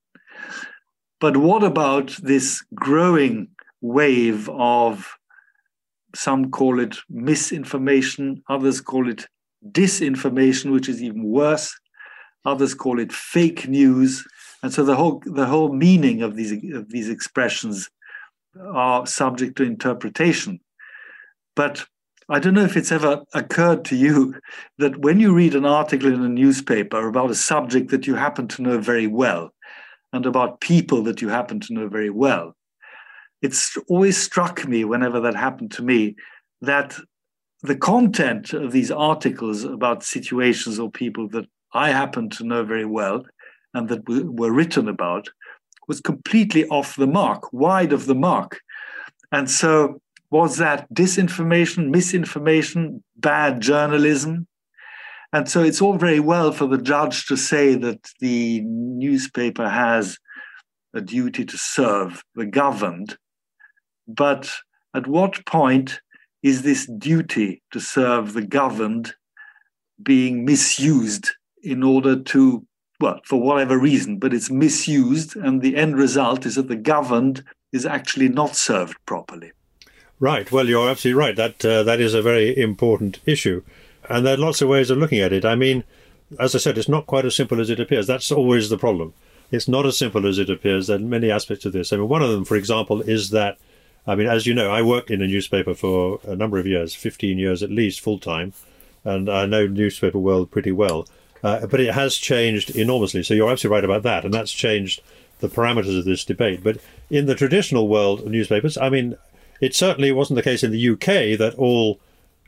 But 1.20 1.38
what 1.38 1.63
about 1.63 2.18
this 2.22 2.63
growing 2.74 3.50
wave 3.82 4.48
of 4.50 5.18
some 6.15 6.52
call 6.52 6.80
it 6.80 6.98
misinformation, 7.10 8.44
others 8.48 8.80
call 8.80 9.10
it 9.10 9.28
disinformation, 9.72 10.72
which 10.72 10.88
is 10.88 11.02
even 11.02 11.24
worse. 11.24 11.78
Others 12.46 12.76
call 12.76 13.00
it 13.00 13.12
fake 13.12 13.68
news. 13.68 14.26
And 14.63 14.72
so 14.74 14.84
the 14.86 14.96
whole 14.96 15.22
the 15.26 15.48
whole 15.48 15.74
meaning 15.74 16.22
of 16.22 16.36
these 16.36 16.52
of 16.74 16.89
these 16.89 17.10
expressions 17.10 17.89
are 18.74 19.06
subject 19.06 19.58
to 19.58 19.63
interpretation. 19.63 20.60
But 21.56 21.86
I 22.28 22.40
don't 22.40 22.56
know 22.56 22.64
if 22.64 22.76
it's 22.76 22.92
ever 22.92 23.24
occurred 23.34 23.86
to 23.86 23.96
you 23.96 24.36
that 24.80 24.98
when 24.98 25.20
you 25.20 25.34
read 25.34 25.54
an 25.54 25.66
article 25.66 26.12
in 26.12 26.24
a 26.24 26.30
newspaper 26.30 27.08
about 27.08 27.30
a 27.30 27.36
subject 27.36 27.92
that 27.92 28.08
you 28.08 28.16
happen 28.16 28.48
to 28.50 28.64
know 28.64 28.80
very 28.80 29.06
well 29.06 29.54
and 30.12 30.26
about 30.26 30.60
people 30.60 31.04
that 31.04 31.22
you 31.22 31.30
happen 31.30 31.60
to 31.60 31.74
know 31.74 31.88
very 31.88 32.10
well, 32.10 32.56
it's 33.44 33.78
always 33.90 34.18
struck 34.18 34.68
me 34.68 34.86
whenever 34.86 35.20
that 35.20 35.36
happened 35.36 35.72
to 35.74 35.84
me 35.84 36.16
that 36.62 36.98
the 37.62 37.76
content 37.76 38.54
of 38.54 38.72
these 38.72 38.90
articles 38.90 39.64
about 39.64 40.04
situations 40.04 40.80
or 40.80 40.90
people 40.90 41.28
that 41.30 41.46
I 41.74 41.90
happen 41.90 42.30
to 42.32 42.44
know 42.44 42.64
very 42.64 42.86
well 42.86 43.24
and 43.76 43.88
that 43.90 44.08
were 44.08 44.52
written 44.52 44.88
about 44.88 45.30
was 45.88 46.02
completely 46.02 46.66
off 46.70 46.96
the 46.96 47.08
mark, 47.08 47.54
wide 47.54 47.94
of 47.94 48.08
the 48.08 48.16
mark. 48.16 48.62
And 49.32 49.50
so 49.50 50.02
was 50.32 50.58
that 50.58 50.92
disinformation, 50.94 51.90
misinformation, 51.90 53.04
bad 53.18 53.62
journalism? 53.62 54.48
And 55.32 55.50
so 55.50 55.64
it's 55.64 55.82
all 55.82 55.98
very 55.98 56.20
well 56.20 56.52
for 56.52 56.68
the 56.68 56.78
judge 56.78 57.26
to 57.28 57.36
say 57.36 57.76
that 57.76 58.10
the 58.20 58.62
newspaper 58.62 59.70
has 59.70 60.18
a 60.94 61.02
duty 61.02 61.46
to 61.46 61.58
serve 61.58 62.24
the 62.36 62.46
governed. 62.46 63.18
But 64.08 64.52
at 64.94 65.08
what 65.08 65.46
point 65.46 66.00
is 66.42 66.62
this 66.62 66.86
duty 66.86 67.62
to 67.72 67.80
serve 67.80 68.34
the 68.34 68.46
governed 68.46 69.14
being 70.02 70.46
misused 70.46 71.32
in 71.64 71.84
order 71.84 72.22
to, 72.22 72.66
well, 73.00 73.20
for 73.26 73.42
whatever 73.42 73.78
reason, 73.78 74.20
but 74.20 74.34
it's 74.34 74.52
misused, 74.52 75.36
and 75.36 75.62
the 75.62 75.76
end 75.76 75.98
result 75.98 76.46
is 76.46 76.56
that 76.56 76.68
the 76.68 76.76
governed 76.76 77.44
is 77.74 77.86
actually 77.86 78.30
not 78.30 78.56
served 78.56 78.96
properly? 79.06 79.52
Right. 80.19 80.51
Well, 80.51 80.67
you're 80.67 80.89
absolutely 80.89 81.19
right. 81.19 81.36
That 81.36 81.65
uh, 81.65 81.84
that 81.84 81.99
is 81.99 82.13
a 82.13 82.21
very 82.21 82.58
important 82.58 83.19
issue, 83.25 83.63
and 84.10 84.25
there 84.25 84.36
are 84.36 84.38
lots 84.38 84.62
of 84.62 84.69
ways 84.69 84.89
of 84.89 84.97
looking 84.97 85.19
at 85.19 85.34
it. 85.34 85.43
I 85.43 85.56
mean, 85.56 85.84
as 86.39 86.56
I 86.56 86.60
said, 86.60 86.78
it's 86.78 86.89
not 86.89 87.06
quite 87.06 87.25
as 87.25 87.36
simple 87.36 87.60
as 87.60 87.69
it 87.69 87.80
appears. 87.80 88.08
That's 88.08 88.32
always 88.32 88.69
the 88.69 88.78
problem. 88.78 89.13
It's 89.51 89.67
not 89.67 89.86
as 89.86 89.97
simple 89.97 90.25
as 90.25 90.39
it 90.39 90.49
appears. 90.49 90.88
There 90.88 90.95
are 90.97 90.99
many 90.99 91.30
aspects 91.30 91.65
of 91.65 91.73
this. 91.73 91.91
I 91.91 91.97
mean, 91.97 92.10
one 92.10 92.23
of 92.23 92.32
them, 92.32 92.45
for 92.45 92.56
example, 92.56 93.01
is 93.01 93.30
that, 93.30 93.58
I 94.08 94.15
mean, 94.15 94.28
as 94.28 94.47
you 94.47 94.54
know, 94.54 94.71
I 94.71 94.82
worked 94.82 95.12
in 95.12 95.21
a 95.21 95.28
newspaper 95.28 95.75
for 95.75 96.19
a 96.25 96.36
number 96.36 96.58
of 96.58 96.65
years, 96.65 96.95
15 96.95 97.38
years 97.38 97.62
at 97.62 97.69
least, 97.69 98.01
full 98.01 98.17
time, 98.17 98.54
and 99.04 99.30
I 99.30 99.45
know 99.45 99.67
newspaper 99.67 100.17
world 100.17 100.49
pretty 100.49 100.71
well. 100.71 101.08
Uh, 101.43 101.67
but 101.67 101.80
it 101.80 101.93
has 101.93 102.15
changed 102.15 102.75
enormously. 102.75 103.21
So 103.21 103.34
you're 103.36 103.51
absolutely 103.51 103.75
right 103.75 103.84
about 103.86 104.04
that, 104.04 104.25
and 104.25 104.34
that's 104.34 104.51
changed 104.51 105.01
the 105.39 105.49
parameters 105.49 105.97
of 105.97 106.06
this 106.06 106.25
debate. 106.25 106.63
But 106.63 106.78
in 107.10 107.28
the 107.28 107.36
traditional 107.36 107.88
world 107.88 108.21
of 108.21 108.32
newspapers, 108.32 108.78
I 108.78 108.89
mean, 108.89 109.15
it 109.62 109.76
certainly 109.76 110.12
wasn't 110.12 110.36
the 110.36 110.44
case 110.44 110.63
in 110.63 110.72
the 110.72 110.89
UK 110.89 111.38
that 111.38 111.56
all 111.58 112.00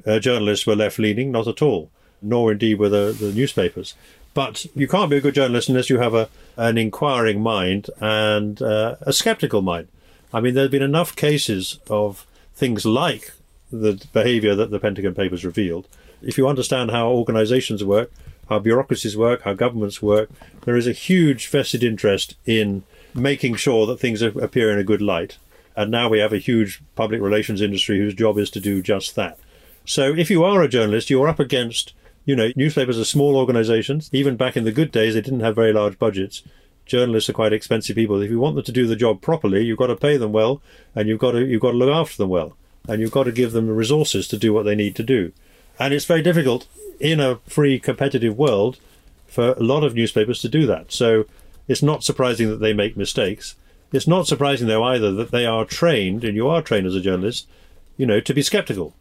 uh, 0.06 0.20
journalists 0.20 0.66
were 0.66 0.76
left 0.76 1.00
leaning, 1.00 1.32
not 1.32 1.48
at 1.48 1.62
all, 1.62 1.90
nor 2.22 2.52
indeed 2.52 2.80
were 2.80 2.90
the, 2.90 3.16
the 3.20 3.34
newspapers. 3.34 3.96
But 4.34 4.66
you 4.76 4.88
can't 4.88 5.10
be 5.10 5.18
a 5.18 5.22
good 5.22 5.34
journalist 5.34 5.70
unless 5.70 5.90
you 5.90 5.98
have 6.00 6.14
a, 6.14 6.30
an 6.58 6.78
inquiring 6.78 7.42
mind 7.42 7.90
and 8.00 8.62
uh, 8.62 8.96
a 9.02 9.12
skeptical 9.14 9.62
mind. 9.62 9.88
I 10.34 10.42
mean, 10.42 10.54
there 10.54 10.66
have 10.66 10.72
been 10.72 10.84
enough 10.84 11.16
cases 11.16 11.80
of 11.90 12.26
things 12.54 12.86
like 12.86 13.32
the 13.72 14.06
behavior 14.14 14.56
that 14.56 14.72
the 14.72 14.80
Pentagon 14.80 15.16
Papers 15.16 15.46
revealed. 15.46 15.88
If 16.22 16.38
you 16.38 16.48
understand 16.48 16.92
how 16.92 17.10
organizations 17.10 17.84
work, 17.84 18.12
how 18.50 18.60
bureaucracies 18.60 19.18
work, 19.18 19.44
how 19.44 19.54
governments 19.54 20.02
work, 20.02 20.30
there 20.66 20.76
is 20.76 20.88
a 20.88 20.94
huge 20.94 21.48
vested 21.48 21.84
interest 21.84 22.36
in 22.46 22.84
making 23.14 23.56
sure 23.56 23.86
that 23.88 24.00
things 24.00 24.22
appear 24.22 24.72
in 24.72 24.78
a 24.78 24.84
good 24.84 25.02
light. 25.02 25.38
And 25.78 25.92
now 25.92 26.10
we 26.10 26.18
have 26.18 26.34
a 26.34 26.40
huge 26.40 26.82
public 26.96 27.22
relations 27.22 27.62
industry 27.62 28.00
whose 28.00 28.16
job 28.16 28.40
is 28.40 28.50
to 28.50 28.60
do 28.60 28.82
just 28.82 29.16
that. 29.16 29.38
So 29.86 30.14
if 30.14 30.32
you 30.32 30.44
are 30.44 30.64
a 30.64 30.68
journalist, 30.68 31.12
you're 31.12 31.28
up 31.28 31.40
against, 31.40 31.94
you 32.26 32.36
know, 32.36 32.52
newspapers 32.56 33.00
are 33.00 33.06
small 33.06 33.38
organizations. 33.38 34.10
Even 34.12 34.36
back 34.36 34.58
in 34.58 34.64
the 34.64 34.72
good 34.72 34.92
days, 34.92 35.14
they 35.14 35.22
didn't 35.22 35.42
have 35.42 35.56
very 35.56 35.72
large 35.72 36.00
budgets. 36.00 36.42
Journalists 36.88 37.30
are 37.30 37.34
quite 37.34 37.54
expensive 37.54 37.96
people. 37.96 38.20
If 38.22 38.32
you 38.32 38.40
want 38.40 38.56
them 38.56 38.64
to 38.64 38.72
do 38.72 38.88
the 38.88 38.96
job 38.96 39.22
properly, 39.22 39.64
you've 39.64 39.78
got 39.78 39.88
to 39.88 39.96
pay 39.96 40.18
them 40.18 40.32
well 40.32 40.64
and 40.96 41.08
you've 41.08 41.20
got 41.20 41.34
to, 41.34 41.46
you've 41.46 41.62
got 41.62 41.72
to 41.72 41.78
look 41.78 41.92
after 41.94 42.18
them 42.18 42.30
well 42.30 42.58
and 42.88 43.00
you've 43.00 43.12
got 43.12 43.26
to 43.26 43.32
give 43.32 43.52
them 43.52 43.68
the 43.68 43.74
resources 43.74 44.28
to 44.30 44.38
do 44.38 44.52
what 44.52 44.64
they 44.64 44.76
need 44.76 44.96
to 44.96 45.04
do. 45.04 45.32
And 45.78 45.94
it's 45.94 46.06
very 46.06 46.24
difficult 46.24 46.66
in 47.00 47.20
a 47.20 47.36
free 47.48 47.80
competitive 47.80 48.36
world 48.36 48.80
for 49.28 49.52
a 49.52 49.64
lot 49.64 49.84
of 49.84 49.94
newspapers 49.94 50.42
to 50.42 50.50
do 50.50 50.66
that. 50.66 50.92
So 50.92 51.26
it's 51.68 51.84
not 51.84 52.04
surprising 52.04 52.50
that 52.50 52.62
they 52.62 52.74
make 52.74 52.98
mistakes. 52.98 53.56
It's 53.92 54.08
not 54.08 54.28
surprising, 54.28 54.68
though, 54.68 54.84
either 54.84 55.12
that 55.14 55.32
they 55.32 55.46
are 55.46 55.66
trained, 55.66 56.24
and 56.24 56.36
you 56.36 56.48
are 56.48 56.62
trained 56.62 56.88
as 56.88 56.96
a 56.96 57.02
journalist, 57.02 57.48
you 57.96 58.06
know, 58.06 58.20
to 58.20 58.34
be 58.34 58.42
skeptical. 58.42 58.94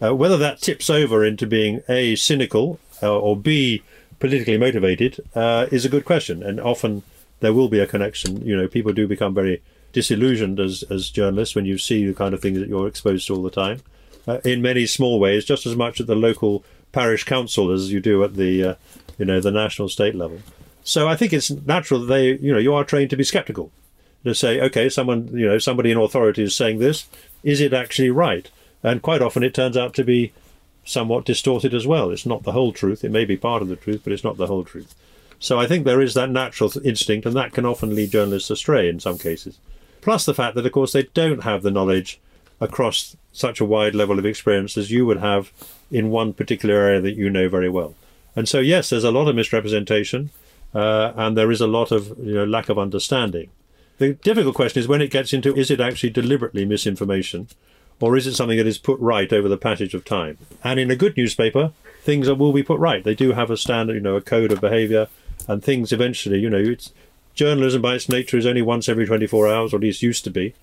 Uh, 0.00 0.14
whether 0.14 0.36
that 0.36 0.60
tips 0.60 0.88
over 0.88 1.24
into 1.24 1.46
being 1.46 1.82
A, 1.88 2.14
cynical, 2.14 2.78
uh, 3.02 3.18
or 3.18 3.36
B, 3.36 3.82
politically 4.20 4.56
motivated, 4.56 5.20
uh, 5.34 5.66
is 5.72 5.84
a 5.84 5.88
good 5.88 6.04
question. 6.04 6.42
And 6.42 6.60
often 6.60 7.02
there 7.40 7.52
will 7.52 7.68
be 7.68 7.80
a 7.80 7.86
connection. 7.86 8.44
You 8.46 8.56
know, 8.56 8.68
people 8.68 8.92
do 8.92 9.08
become 9.08 9.34
very 9.34 9.60
disillusioned 9.92 10.60
as, 10.60 10.84
as 10.84 11.10
journalists 11.10 11.54
when 11.54 11.64
you 11.64 11.78
see 11.78 12.06
the 12.06 12.14
kind 12.14 12.34
of 12.34 12.40
things 12.40 12.58
that 12.58 12.68
you're 12.68 12.88
exposed 12.88 13.26
to 13.26 13.34
all 13.34 13.42
the 13.42 13.50
time. 13.50 13.80
Uh, 14.26 14.38
in 14.44 14.60
many 14.60 14.86
small 14.86 15.18
ways, 15.18 15.44
just 15.44 15.66
as 15.66 15.74
much 15.74 16.00
at 16.00 16.06
the 16.06 16.14
local 16.14 16.62
parish 16.92 17.24
council 17.24 17.70
as 17.70 17.92
you 17.92 17.98
do 17.98 18.22
at 18.22 18.34
the, 18.34 18.62
uh, 18.62 18.74
you 19.18 19.24
know, 19.24 19.40
the 19.40 19.50
national 19.50 19.88
state 19.88 20.14
level. 20.14 20.38
So 20.84 21.08
I 21.08 21.16
think 21.16 21.32
it's 21.32 21.50
natural 21.50 22.00
that 22.00 22.06
they, 22.06 22.36
you 22.36 22.52
know, 22.52 22.58
you 22.58 22.74
are 22.74 22.84
trained 22.84 23.10
to 23.10 23.16
be 23.16 23.24
skeptical, 23.24 23.70
to 24.28 24.34
say, 24.34 24.60
okay, 24.60 24.88
someone, 24.88 25.28
you 25.32 25.46
know, 25.46 25.58
somebody 25.58 25.90
in 25.90 25.98
authority 25.98 26.42
is 26.42 26.54
saying 26.54 26.78
this, 26.78 27.06
is 27.42 27.60
it 27.60 27.72
actually 27.72 28.10
right? 28.10 28.50
And 28.82 29.02
quite 29.02 29.22
often 29.22 29.42
it 29.42 29.54
turns 29.54 29.76
out 29.76 29.94
to 29.94 30.04
be 30.04 30.32
somewhat 30.84 31.24
distorted 31.24 31.74
as 31.74 31.86
well. 31.86 32.10
It's 32.10 32.26
not 32.26 32.44
the 32.44 32.52
whole 32.52 32.72
truth. 32.72 33.04
It 33.04 33.10
may 33.10 33.24
be 33.24 33.36
part 33.36 33.62
of 33.62 33.68
the 33.68 33.76
truth, 33.76 34.02
but 34.04 34.12
it's 34.12 34.24
not 34.24 34.36
the 34.36 34.46
whole 34.46 34.64
truth. 34.64 34.94
So 35.40 35.58
I 35.58 35.66
think 35.66 35.84
there 35.84 36.00
is 36.00 36.14
that 36.14 36.30
natural 36.30 36.72
instinct, 36.84 37.26
and 37.26 37.36
that 37.36 37.52
can 37.52 37.66
often 37.66 37.94
lead 37.94 38.10
journalists 38.10 38.50
astray 38.50 38.88
in 38.88 38.98
some 38.98 39.18
cases. 39.18 39.58
Plus 40.00 40.24
the 40.24 40.34
fact 40.34 40.54
that, 40.54 40.66
of 40.66 40.72
course, 40.72 40.92
they 40.92 41.04
don't 41.14 41.44
have 41.44 41.62
the 41.62 41.70
knowledge 41.70 42.20
across 42.60 43.16
such 43.32 43.60
a 43.60 43.64
wide 43.64 43.94
level 43.94 44.18
of 44.18 44.26
experience 44.26 44.76
as 44.76 44.90
you 44.90 45.06
would 45.06 45.18
have 45.18 45.52
in 45.90 46.10
one 46.10 46.32
particular 46.32 46.74
area 46.74 47.00
that 47.00 47.14
you 47.14 47.30
know 47.30 47.48
very 47.48 47.68
well. 47.68 47.94
And 48.34 48.48
so, 48.48 48.58
yes, 48.58 48.90
there's 48.90 49.04
a 49.04 49.10
lot 49.10 49.28
of 49.28 49.36
misrepresentation, 49.36 50.30
uh, 50.74 51.12
and 51.16 51.36
there 51.36 51.50
is 51.50 51.60
a 51.60 51.66
lot 51.66 51.92
of 51.92 52.18
you 52.18 52.34
know, 52.34 52.44
lack 52.44 52.68
of 52.68 52.78
understanding. 52.78 53.50
The 53.98 54.14
difficult 54.14 54.54
question 54.54 54.80
is 54.80 54.88
when 54.88 55.02
it 55.02 55.10
gets 55.10 55.32
into 55.32 55.54
is 55.56 55.70
it 55.70 55.80
actually 55.80 56.10
deliberately 56.10 56.64
misinformation, 56.64 57.48
or 58.00 58.16
is 58.16 58.26
it 58.26 58.34
something 58.34 58.56
that 58.56 58.66
is 58.66 58.78
put 58.78 59.00
right 59.00 59.32
over 59.32 59.48
the 59.48 59.56
passage 59.56 59.92
of 59.92 60.04
time? 60.04 60.38
And 60.62 60.78
in 60.78 60.90
a 60.90 60.96
good 60.96 61.16
newspaper, 61.16 61.72
things 62.02 62.28
are, 62.28 62.34
will 62.34 62.52
be 62.52 62.62
put 62.62 62.78
right. 62.78 63.02
They 63.02 63.16
do 63.16 63.32
have 63.32 63.50
a 63.50 63.56
standard, 63.56 63.94
you 63.94 64.00
know, 64.00 64.16
a 64.16 64.20
code 64.20 64.52
of 64.52 64.60
behaviour, 64.60 65.08
and 65.48 65.62
things 65.62 65.92
eventually, 65.92 66.38
you 66.38 66.48
know, 66.48 66.58
it's 66.58 66.92
journalism 67.34 67.82
by 67.82 67.94
its 67.94 68.08
nature 68.08 68.36
is 68.36 68.46
only 68.46 68.62
once 68.62 68.88
every 68.88 69.06
24 69.06 69.48
hours, 69.48 69.72
or 69.72 69.76
at 69.76 69.82
least 69.82 70.02
used 70.02 70.24
to 70.24 70.30
be. 70.30 70.54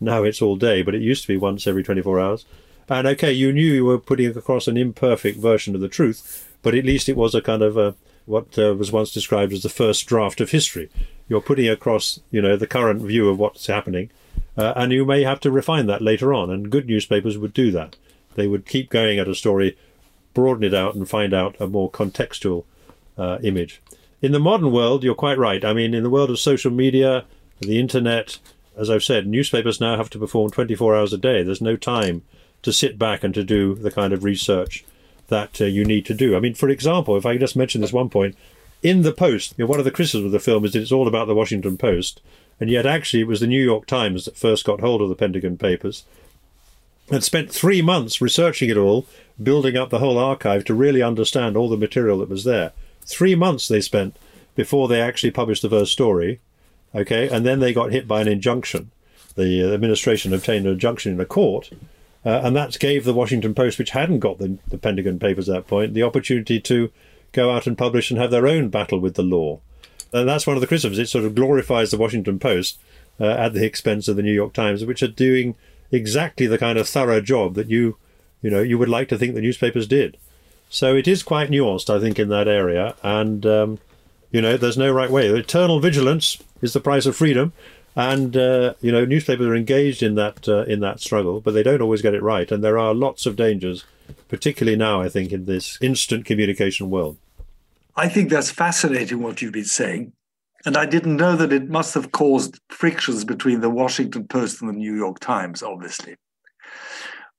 Now 0.00 0.22
it's 0.24 0.42
all 0.42 0.56
day, 0.56 0.82
but 0.82 0.94
it 0.94 1.02
used 1.02 1.22
to 1.22 1.28
be 1.28 1.36
once 1.36 1.66
every 1.66 1.82
24 1.82 2.20
hours. 2.20 2.44
And 2.88 3.06
okay, 3.06 3.32
you 3.32 3.52
knew 3.52 3.72
you 3.72 3.84
were 3.86 3.98
putting 3.98 4.36
across 4.36 4.68
an 4.68 4.76
imperfect 4.76 5.38
version 5.38 5.74
of 5.74 5.80
the 5.80 5.88
truth, 5.88 6.50
but 6.62 6.74
at 6.74 6.84
least 6.84 7.08
it 7.08 7.16
was 7.16 7.34
a 7.34 7.40
kind 7.40 7.62
of 7.62 7.76
a, 7.78 7.94
what 8.26 8.58
uh, 8.58 8.74
was 8.74 8.92
once 8.92 9.12
described 9.12 9.52
as 9.52 9.62
the 9.62 9.68
first 9.68 10.06
draft 10.06 10.40
of 10.40 10.50
history. 10.50 10.90
You're 11.28 11.40
putting 11.40 11.68
across, 11.68 12.20
you 12.30 12.42
know, 12.42 12.56
the 12.56 12.66
current 12.66 13.02
view 13.02 13.28
of 13.28 13.38
what's 13.38 13.66
happening, 13.66 14.10
uh, 14.56 14.72
and 14.76 14.92
you 14.92 15.04
may 15.04 15.22
have 15.22 15.40
to 15.40 15.50
refine 15.50 15.86
that 15.86 16.02
later 16.02 16.34
on. 16.34 16.50
And 16.50 16.70
good 16.70 16.86
newspapers 16.86 17.38
would 17.38 17.54
do 17.54 17.70
that. 17.72 17.96
They 18.34 18.46
would 18.46 18.66
keep 18.66 18.90
going 18.90 19.18
at 19.18 19.28
a 19.28 19.34
story, 19.34 19.76
broaden 20.34 20.64
it 20.64 20.74
out, 20.74 20.94
and 20.94 21.08
find 21.08 21.34
out 21.34 21.60
a 21.60 21.66
more 21.66 21.90
contextual 21.90 22.64
uh, 23.16 23.38
image. 23.42 23.80
In 24.20 24.32
the 24.32 24.38
modern 24.38 24.72
world, 24.72 25.02
you're 25.02 25.14
quite 25.14 25.38
right. 25.38 25.64
I 25.64 25.72
mean, 25.72 25.94
in 25.94 26.02
the 26.02 26.10
world 26.10 26.30
of 26.30 26.38
social 26.38 26.70
media, 26.70 27.24
the 27.60 27.78
internet, 27.78 28.38
as 28.76 28.88
I've 28.88 29.04
said, 29.04 29.26
newspapers 29.26 29.80
now 29.80 29.96
have 29.96 30.10
to 30.10 30.18
perform 30.18 30.50
24 30.50 30.96
hours 30.96 31.12
a 31.12 31.18
day. 31.18 31.42
There's 31.42 31.60
no 31.60 31.76
time 31.76 32.22
to 32.62 32.72
sit 32.72 32.98
back 32.98 33.24
and 33.24 33.34
to 33.34 33.42
do 33.42 33.74
the 33.74 33.90
kind 33.90 34.12
of 34.12 34.24
research 34.24 34.84
that 35.32 35.60
uh, 35.60 35.64
you 35.64 35.84
need 35.84 36.06
to 36.06 36.14
do. 36.14 36.36
I 36.36 36.40
mean, 36.40 36.54
for 36.54 36.68
example, 36.68 37.16
if 37.16 37.26
I 37.26 37.36
just 37.36 37.56
mention 37.56 37.80
this 37.80 37.92
one 37.92 38.10
point, 38.10 38.36
in 38.82 39.02
the 39.02 39.12
Post, 39.12 39.54
you 39.56 39.64
know, 39.64 39.68
one 39.68 39.78
of 39.78 39.84
the 39.84 39.90
criticisms 39.90 40.26
of 40.26 40.32
the 40.32 40.40
film 40.40 40.64
is 40.64 40.72
that 40.72 40.82
it's 40.82 40.92
all 40.92 41.08
about 41.08 41.26
the 41.26 41.34
Washington 41.34 41.78
Post, 41.78 42.20
and 42.60 42.68
yet 42.68 42.86
actually 42.86 43.22
it 43.22 43.26
was 43.26 43.40
the 43.40 43.46
New 43.46 43.62
York 43.62 43.86
Times 43.86 44.24
that 44.24 44.36
first 44.36 44.64
got 44.64 44.80
hold 44.80 45.00
of 45.00 45.08
the 45.08 45.14
Pentagon 45.14 45.56
Papers 45.56 46.04
and 47.10 47.24
spent 47.24 47.50
three 47.50 47.82
months 47.82 48.20
researching 48.20 48.70
it 48.70 48.76
all, 48.76 49.06
building 49.42 49.76
up 49.76 49.90
the 49.90 49.98
whole 49.98 50.18
archive 50.18 50.64
to 50.64 50.74
really 50.74 51.02
understand 51.02 51.56
all 51.56 51.68
the 51.68 51.76
material 51.76 52.18
that 52.18 52.28
was 52.28 52.44
there. 52.44 52.72
Three 53.04 53.34
months 53.34 53.68
they 53.68 53.80
spent 53.80 54.16
before 54.54 54.88
they 54.88 55.00
actually 55.00 55.30
published 55.30 55.62
the 55.62 55.70
first 55.70 55.92
story, 55.92 56.40
okay, 56.94 57.28
and 57.28 57.44
then 57.44 57.60
they 57.60 57.72
got 57.72 57.92
hit 57.92 58.06
by 58.06 58.20
an 58.20 58.28
injunction. 58.28 58.90
The 59.34 59.64
uh, 59.64 59.74
administration 59.74 60.34
obtained 60.34 60.66
an 60.66 60.72
injunction 60.72 61.12
in 61.12 61.20
a 61.20 61.26
court 61.26 61.70
uh, 62.24 62.40
and 62.44 62.54
that 62.54 62.78
gave 62.78 63.04
the 63.04 63.14
Washington 63.14 63.54
Post, 63.54 63.78
which 63.78 63.90
hadn't 63.90 64.20
got 64.20 64.38
the, 64.38 64.58
the 64.68 64.78
Pentagon 64.78 65.18
Papers 65.18 65.48
at 65.48 65.54
that 65.54 65.66
point, 65.66 65.94
the 65.94 66.02
opportunity 66.02 66.60
to 66.60 66.90
go 67.32 67.50
out 67.50 67.66
and 67.66 67.76
publish 67.76 68.10
and 68.10 68.20
have 68.20 68.30
their 68.30 68.46
own 68.46 68.68
battle 68.68 68.98
with 68.98 69.14
the 69.14 69.22
law. 69.22 69.60
And 70.12 70.28
that's 70.28 70.46
one 70.46 70.56
of 70.56 70.60
the 70.60 70.66
criticisms. 70.66 70.98
It 70.98 71.08
sort 71.08 71.24
of 71.24 71.34
glorifies 71.34 71.90
the 71.90 71.96
Washington 71.96 72.38
Post 72.38 72.78
uh, 73.18 73.24
at 73.24 73.54
the 73.54 73.64
expense 73.64 74.08
of 74.08 74.16
the 74.16 74.22
New 74.22 74.32
York 74.32 74.52
Times, 74.52 74.84
which 74.84 75.02
are 75.02 75.08
doing 75.08 75.54
exactly 75.90 76.46
the 76.46 76.58
kind 76.58 76.78
of 76.78 76.88
thorough 76.88 77.20
job 77.20 77.54
that 77.54 77.68
you, 77.68 77.96
you 78.40 78.50
know, 78.50 78.60
you 78.60 78.78
would 78.78 78.88
like 78.88 79.08
to 79.08 79.18
think 79.18 79.34
the 79.34 79.40
newspapers 79.40 79.86
did. 79.86 80.16
So 80.68 80.94
it 80.94 81.08
is 81.08 81.22
quite 81.22 81.50
nuanced, 81.50 81.94
I 81.94 82.00
think, 82.00 82.18
in 82.18 82.28
that 82.28 82.48
area. 82.48 82.94
And, 83.02 83.44
um, 83.44 83.78
you 84.30 84.40
know, 84.40 84.56
there's 84.56 84.78
no 84.78 84.90
right 84.90 85.10
way. 85.10 85.28
Eternal 85.28 85.80
vigilance 85.80 86.38
is 86.60 86.72
the 86.72 86.80
price 86.80 87.06
of 87.06 87.16
freedom 87.16 87.52
and 87.94 88.36
uh, 88.36 88.74
you 88.80 88.90
know 88.90 89.04
newspapers 89.04 89.46
are 89.46 89.54
engaged 89.54 90.02
in 90.02 90.14
that 90.14 90.48
uh, 90.48 90.64
in 90.64 90.80
that 90.80 91.00
struggle, 91.00 91.40
but 91.40 91.52
they 91.52 91.62
don't 91.62 91.82
always 91.82 92.02
get 92.02 92.14
it 92.14 92.22
right, 92.22 92.50
and 92.50 92.62
there 92.62 92.78
are 92.78 92.94
lots 92.94 93.26
of 93.26 93.36
dangers, 93.36 93.84
particularly 94.28 94.76
now. 94.76 95.00
I 95.00 95.08
think 95.08 95.32
in 95.32 95.44
this 95.44 95.78
instant 95.80 96.24
communication 96.24 96.90
world. 96.90 97.18
I 97.94 98.08
think 98.08 98.30
that's 98.30 98.50
fascinating 98.50 99.22
what 99.22 99.42
you've 99.42 99.52
been 99.52 99.64
saying, 99.64 100.12
and 100.64 100.76
I 100.76 100.86
didn't 100.86 101.16
know 101.16 101.36
that 101.36 101.52
it 101.52 101.68
must 101.68 101.94
have 101.94 102.12
caused 102.12 102.58
frictions 102.70 103.24
between 103.24 103.60
the 103.60 103.70
Washington 103.70 104.26
Post 104.26 104.62
and 104.62 104.70
the 104.70 104.78
New 104.78 104.94
York 104.94 105.18
Times, 105.20 105.62
obviously. 105.62 106.16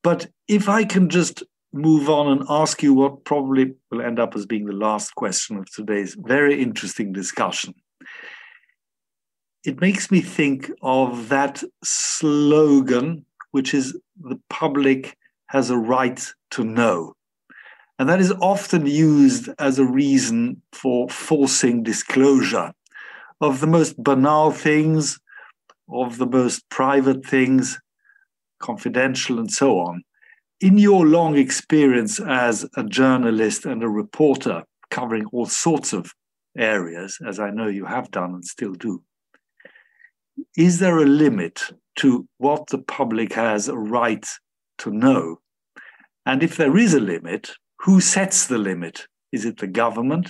But 0.03 0.27
if 0.47 0.69
I 0.69 0.83
can 0.83 1.09
just 1.09 1.43
move 1.71 2.07
on 2.07 2.27
and 2.27 2.45
ask 2.49 2.83
you 2.83 2.93
what 2.93 3.25
probably 3.25 3.73
will 3.89 4.01
end 4.01 4.19
up 4.19 4.35
as 4.35 4.45
being 4.45 4.65
the 4.65 4.73
last 4.73 5.15
question 5.15 5.57
of 5.57 5.71
today's 5.71 6.15
very 6.19 6.61
interesting 6.61 7.11
discussion 7.11 7.73
it 9.65 9.79
makes 9.79 10.11
me 10.11 10.19
think 10.21 10.69
of 10.81 11.29
that 11.29 11.63
slogan, 11.83 13.25
which 13.51 13.73
is 13.73 13.97
the 14.21 14.39
public 14.49 15.17
has 15.47 15.69
a 15.69 15.77
right 15.77 16.25
to 16.51 16.63
know. 16.63 17.13
And 17.97 18.09
that 18.09 18.19
is 18.19 18.33
often 18.41 18.85
used 18.85 19.49
as 19.59 19.79
a 19.79 19.85
reason 19.85 20.61
for 20.73 21.07
forcing 21.09 21.83
disclosure 21.83 22.73
of 23.39 23.59
the 23.59 23.67
most 23.67 24.01
banal 24.01 24.51
things, 24.51 25.19
of 25.89 26.17
the 26.17 26.25
most 26.25 26.67
private 26.69 27.25
things, 27.25 27.79
confidential, 28.59 29.39
and 29.39 29.51
so 29.51 29.79
on. 29.79 30.03
In 30.59 30.77
your 30.77 31.05
long 31.05 31.37
experience 31.37 32.19
as 32.19 32.65
a 32.75 32.83
journalist 32.83 33.65
and 33.65 33.83
a 33.83 33.89
reporter 33.89 34.63
covering 34.89 35.25
all 35.31 35.45
sorts 35.45 35.93
of 35.93 36.11
areas, 36.57 37.17
as 37.25 37.39
I 37.39 37.49
know 37.51 37.67
you 37.67 37.85
have 37.85 38.11
done 38.11 38.33
and 38.33 38.45
still 38.45 38.73
do, 38.73 39.03
is 40.57 40.79
there 40.79 40.97
a 40.97 41.05
limit 41.05 41.61
to 41.97 42.27
what 42.37 42.67
the 42.67 42.77
public 42.77 43.33
has 43.33 43.67
a 43.67 43.77
right 43.77 44.25
to 44.79 44.91
know? 44.91 45.39
And 46.25 46.41
if 46.41 46.57
there 46.57 46.77
is 46.77 46.93
a 46.93 46.99
limit, 46.99 47.51
who 47.79 47.99
sets 47.99 48.47
the 48.47 48.57
limit? 48.57 49.07
Is 49.31 49.45
it 49.45 49.57
the 49.57 49.67
government? 49.67 50.29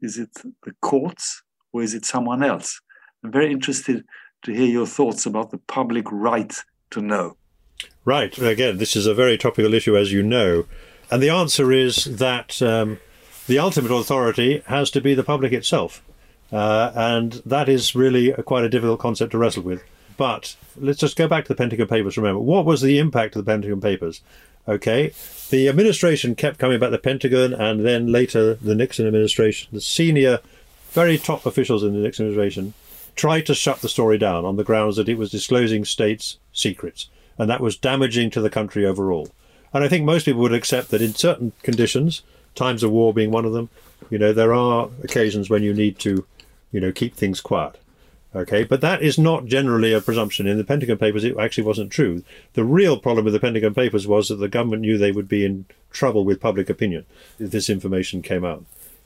Is 0.00 0.18
it 0.18 0.30
the 0.34 0.72
courts? 0.82 1.42
Or 1.72 1.82
is 1.82 1.94
it 1.94 2.04
someone 2.04 2.42
else? 2.42 2.80
I'm 3.22 3.32
very 3.32 3.50
interested 3.50 4.04
to 4.44 4.52
hear 4.52 4.66
your 4.66 4.86
thoughts 4.86 5.26
about 5.26 5.50
the 5.50 5.58
public 5.58 6.10
right 6.12 6.54
to 6.90 7.00
know. 7.00 7.36
Right. 8.04 8.36
Again, 8.38 8.76
this 8.76 8.96
is 8.96 9.06
a 9.06 9.14
very 9.14 9.38
topical 9.38 9.72
issue, 9.74 9.96
as 9.96 10.12
you 10.12 10.22
know. 10.22 10.66
And 11.10 11.22
the 11.22 11.30
answer 11.30 11.72
is 11.72 12.04
that 12.04 12.60
um, 12.62 13.00
the 13.46 13.58
ultimate 13.58 13.92
authority 13.92 14.62
has 14.66 14.90
to 14.92 15.00
be 15.00 15.14
the 15.14 15.24
public 15.24 15.52
itself. 15.52 16.02
Uh, 16.52 16.92
and 16.94 17.42
that 17.46 17.68
is 17.68 17.94
really 17.94 18.30
a, 18.30 18.42
quite 18.42 18.64
a 18.64 18.68
difficult 18.68 19.00
concept 19.00 19.32
to 19.32 19.38
wrestle 19.38 19.62
with. 19.62 19.82
But 20.16 20.56
let's 20.76 21.00
just 21.00 21.16
go 21.16 21.26
back 21.26 21.44
to 21.44 21.48
the 21.48 21.56
Pentagon 21.56 21.88
Papers. 21.88 22.16
Remember, 22.16 22.40
what 22.40 22.64
was 22.64 22.80
the 22.80 22.98
impact 22.98 23.34
of 23.34 23.44
the 23.44 23.50
Pentagon 23.50 23.80
Papers? 23.80 24.20
Okay, 24.66 25.12
the 25.50 25.68
administration 25.68 26.34
kept 26.34 26.58
coming 26.58 26.78
back 26.78 26.90
the 26.90 26.98
Pentagon, 26.98 27.52
and 27.52 27.84
then 27.84 28.10
later 28.10 28.54
the 28.54 28.74
Nixon 28.74 29.06
administration, 29.06 29.68
the 29.72 29.80
senior, 29.80 30.40
very 30.92 31.18
top 31.18 31.44
officials 31.44 31.82
in 31.82 31.92
the 31.92 31.98
Nixon 31.98 32.26
administration, 32.26 32.72
tried 33.14 33.46
to 33.46 33.54
shut 33.54 33.80
the 33.80 33.88
story 33.88 34.16
down 34.16 34.44
on 34.44 34.56
the 34.56 34.64
grounds 34.64 34.96
that 34.96 35.08
it 35.08 35.18
was 35.18 35.30
disclosing 35.30 35.84
states' 35.84 36.38
secrets, 36.52 37.08
and 37.36 37.50
that 37.50 37.60
was 37.60 37.76
damaging 37.76 38.30
to 38.30 38.40
the 38.40 38.48
country 38.48 38.86
overall. 38.86 39.28
And 39.74 39.84
I 39.84 39.88
think 39.88 40.04
most 40.04 40.24
people 40.24 40.40
would 40.42 40.54
accept 40.54 40.90
that 40.90 41.02
in 41.02 41.14
certain 41.14 41.52
conditions, 41.62 42.22
times 42.54 42.82
of 42.82 42.90
war 42.90 43.12
being 43.12 43.30
one 43.30 43.44
of 43.44 43.52
them, 43.52 43.68
you 44.08 44.18
know, 44.18 44.32
there 44.32 44.54
are 44.54 44.88
occasions 45.02 45.50
when 45.50 45.62
you 45.62 45.74
need 45.74 45.98
to 46.00 46.24
you 46.74 46.80
know, 46.80 46.92
keep 46.92 47.14
things 47.14 47.40
quiet. 47.40 47.78
Okay, 48.34 48.64
but 48.64 48.80
that 48.80 49.00
is 49.00 49.16
not 49.16 49.46
generally 49.46 49.92
a 49.92 50.00
presumption. 50.00 50.48
In 50.48 50.58
the 50.58 50.64
Pentagon 50.64 50.98
Papers, 50.98 51.22
it 51.22 51.38
actually 51.38 51.62
wasn't 51.62 51.92
true. 51.92 52.24
The 52.54 52.64
real 52.64 52.98
problem 52.98 53.24
with 53.24 53.32
the 53.32 53.38
Pentagon 53.38 53.74
Papers 53.74 54.08
was 54.08 54.28
that 54.28 54.36
the 54.36 54.48
government 54.48 54.82
knew 54.82 54.98
they 54.98 55.12
would 55.12 55.28
be 55.28 55.44
in 55.44 55.66
trouble 55.92 56.24
with 56.24 56.40
public 56.40 56.68
opinion 56.68 57.06
if 57.38 57.52
this 57.52 57.70
information 57.70 58.22
came 58.22 58.44
out. 58.44 58.64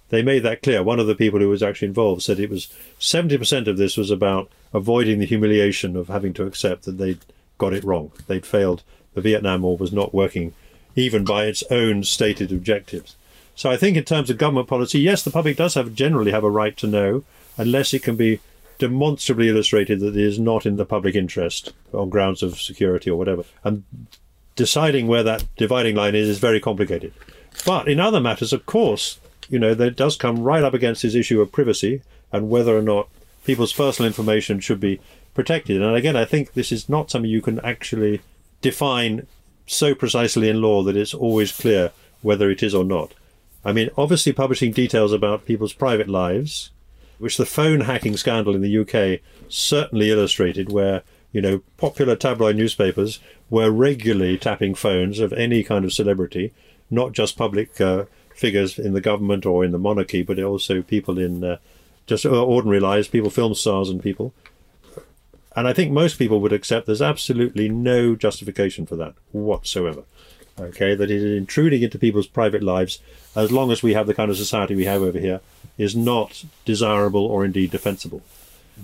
they 0.08 0.22
made 0.22 0.42
that 0.44 0.62
clear. 0.62 0.82
One 0.82 0.98
of 0.98 1.06
the 1.06 1.14
people 1.14 1.40
who 1.40 1.50
was 1.50 1.62
actually 1.62 1.88
involved 1.88 2.22
said 2.22 2.40
it 2.40 2.48
was 2.48 2.72
70% 2.98 3.66
of 3.66 3.76
this 3.76 3.98
was 3.98 4.10
about 4.10 4.50
avoiding 4.72 5.18
the 5.18 5.26
humiliation 5.26 5.94
of 5.94 6.08
having 6.08 6.32
to 6.32 6.46
accept 6.46 6.84
that 6.84 6.96
they'd 6.96 7.20
got 7.58 7.74
it 7.74 7.84
wrong. 7.84 8.10
They'd 8.28 8.46
failed. 8.46 8.82
The 9.12 9.20
Vietnam 9.20 9.60
War 9.60 9.76
was 9.76 9.92
not 9.92 10.14
working 10.14 10.54
even 10.96 11.26
by 11.26 11.44
its 11.44 11.62
own 11.70 12.02
stated 12.04 12.50
objectives. 12.50 13.14
So 13.54 13.68
I 13.70 13.76
think 13.76 13.96
in 13.96 14.04
terms 14.04 14.30
of 14.30 14.38
government 14.38 14.68
policy, 14.68 15.00
yes, 15.00 15.22
the 15.22 15.32
public 15.32 15.56
does 15.56 15.74
have 15.74 15.92
generally 15.92 16.30
have 16.30 16.44
a 16.44 16.50
right 16.50 16.76
to 16.76 16.86
know, 16.86 17.24
unless 17.58 17.92
it 17.92 18.02
can 18.02 18.16
be 18.16 18.40
demonstrably 18.78 19.48
illustrated 19.48 20.00
that 20.00 20.16
it 20.16 20.22
is 20.22 20.38
not 20.38 20.64
in 20.64 20.76
the 20.76 20.86
public 20.86 21.14
interest 21.14 21.72
on 21.92 22.08
grounds 22.08 22.42
of 22.42 22.60
security 22.60 23.10
or 23.10 23.18
whatever. 23.18 23.42
And 23.64 23.84
deciding 24.56 25.06
where 25.06 25.22
that 25.24 25.44
dividing 25.56 25.96
line 25.96 26.14
is 26.14 26.28
is 26.28 26.38
very 26.38 26.60
complicated. 26.60 27.12
But 27.66 27.88
in 27.88 28.00
other 28.00 28.20
matters, 28.20 28.52
of 28.52 28.66
course, 28.66 29.18
you 29.48 29.58
know, 29.58 29.74
that 29.74 29.96
does 29.96 30.16
come 30.16 30.40
right 30.40 30.62
up 30.62 30.74
against 30.74 31.02
this 31.02 31.14
issue 31.14 31.40
of 31.40 31.52
privacy 31.52 32.02
and 32.32 32.50
whether 32.50 32.76
or 32.76 32.82
not 32.82 33.08
people's 33.44 33.72
personal 33.72 34.06
information 34.06 34.60
should 34.60 34.80
be 34.80 35.00
protected. 35.34 35.80
And 35.80 35.96
again, 35.96 36.16
I 36.16 36.24
think 36.24 36.52
this 36.52 36.70
is 36.70 36.88
not 36.88 37.10
something 37.10 37.30
you 37.30 37.42
can 37.42 37.60
actually 37.60 38.20
define 38.60 39.26
so 39.66 39.94
precisely 39.94 40.48
in 40.48 40.60
law 40.60 40.82
that 40.82 40.96
it's 40.96 41.14
always 41.14 41.52
clear 41.52 41.92
whether 42.22 42.50
it 42.50 42.62
is 42.62 42.74
or 42.74 42.84
not. 42.84 43.14
I 43.64 43.72
mean, 43.72 43.90
obviously, 43.96 44.32
publishing 44.32 44.72
details 44.72 45.12
about 45.12 45.46
people's 45.46 45.72
private 45.72 46.08
lives, 46.08 46.70
which 47.18 47.36
the 47.36 47.46
phone 47.46 47.82
hacking 47.82 48.16
scandal 48.16 48.54
in 48.54 48.62
the 48.62 48.78
UK 48.78 49.20
certainly 49.48 50.10
illustrated, 50.10 50.72
where 50.72 51.02
you 51.32 51.40
know 51.40 51.62
popular 51.76 52.16
tabloid 52.16 52.56
newspapers 52.56 53.20
were 53.50 53.70
regularly 53.70 54.38
tapping 54.38 54.74
phones 54.74 55.18
of 55.18 55.32
any 55.32 55.62
kind 55.62 55.84
of 55.84 55.92
celebrity, 55.92 56.52
not 56.90 57.12
just 57.12 57.36
public 57.36 57.80
uh, 57.80 58.04
figures 58.34 58.78
in 58.78 58.92
the 58.92 59.00
government 59.00 59.44
or 59.44 59.64
in 59.64 59.72
the 59.72 59.78
monarchy, 59.78 60.22
but 60.22 60.38
also 60.40 60.82
people 60.82 61.18
in 61.18 61.44
uh, 61.44 61.56
just 62.06 62.24
ordinary 62.24 62.80
lives, 62.80 63.08
people, 63.08 63.30
film 63.30 63.54
stars, 63.54 63.88
and 63.88 64.02
people. 64.02 64.32
And 65.54 65.66
I 65.66 65.72
think 65.72 65.90
most 65.90 66.18
people 66.18 66.40
would 66.40 66.52
accept 66.52 66.86
there's 66.86 67.02
absolutely 67.02 67.68
no 67.68 68.14
justification 68.14 68.86
for 68.86 68.96
that 68.96 69.14
whatsoever. 69.32 70.04
Okay, 70.58 70.94
that 70.94 71.10
it 71.10 71.22
is 71.22 71.38
intruding 71.38 71.82
into 71.82 71.98
people's 71.98 72.26
private 72.26 72.62
lives, 72.62 73.00
as 73.36 73.52
long 73.52 73.70
as 73.70 73.82
we 73.82 73.94
have 73.94 74.06
the 74.06 74.14
kind 74.14 74.30
of 74.30 74.36
society 74.36 74.74
we 74.74 74.86
have 74.86 75.02
over 75.02 75.18
here, 75.18 75.40
is 75.78 75.96
not 75.96 76.44
desirable 76.64 77.24
or 77.24 77.44
indeed 77.44 77.70
defensible. 77.70 78.22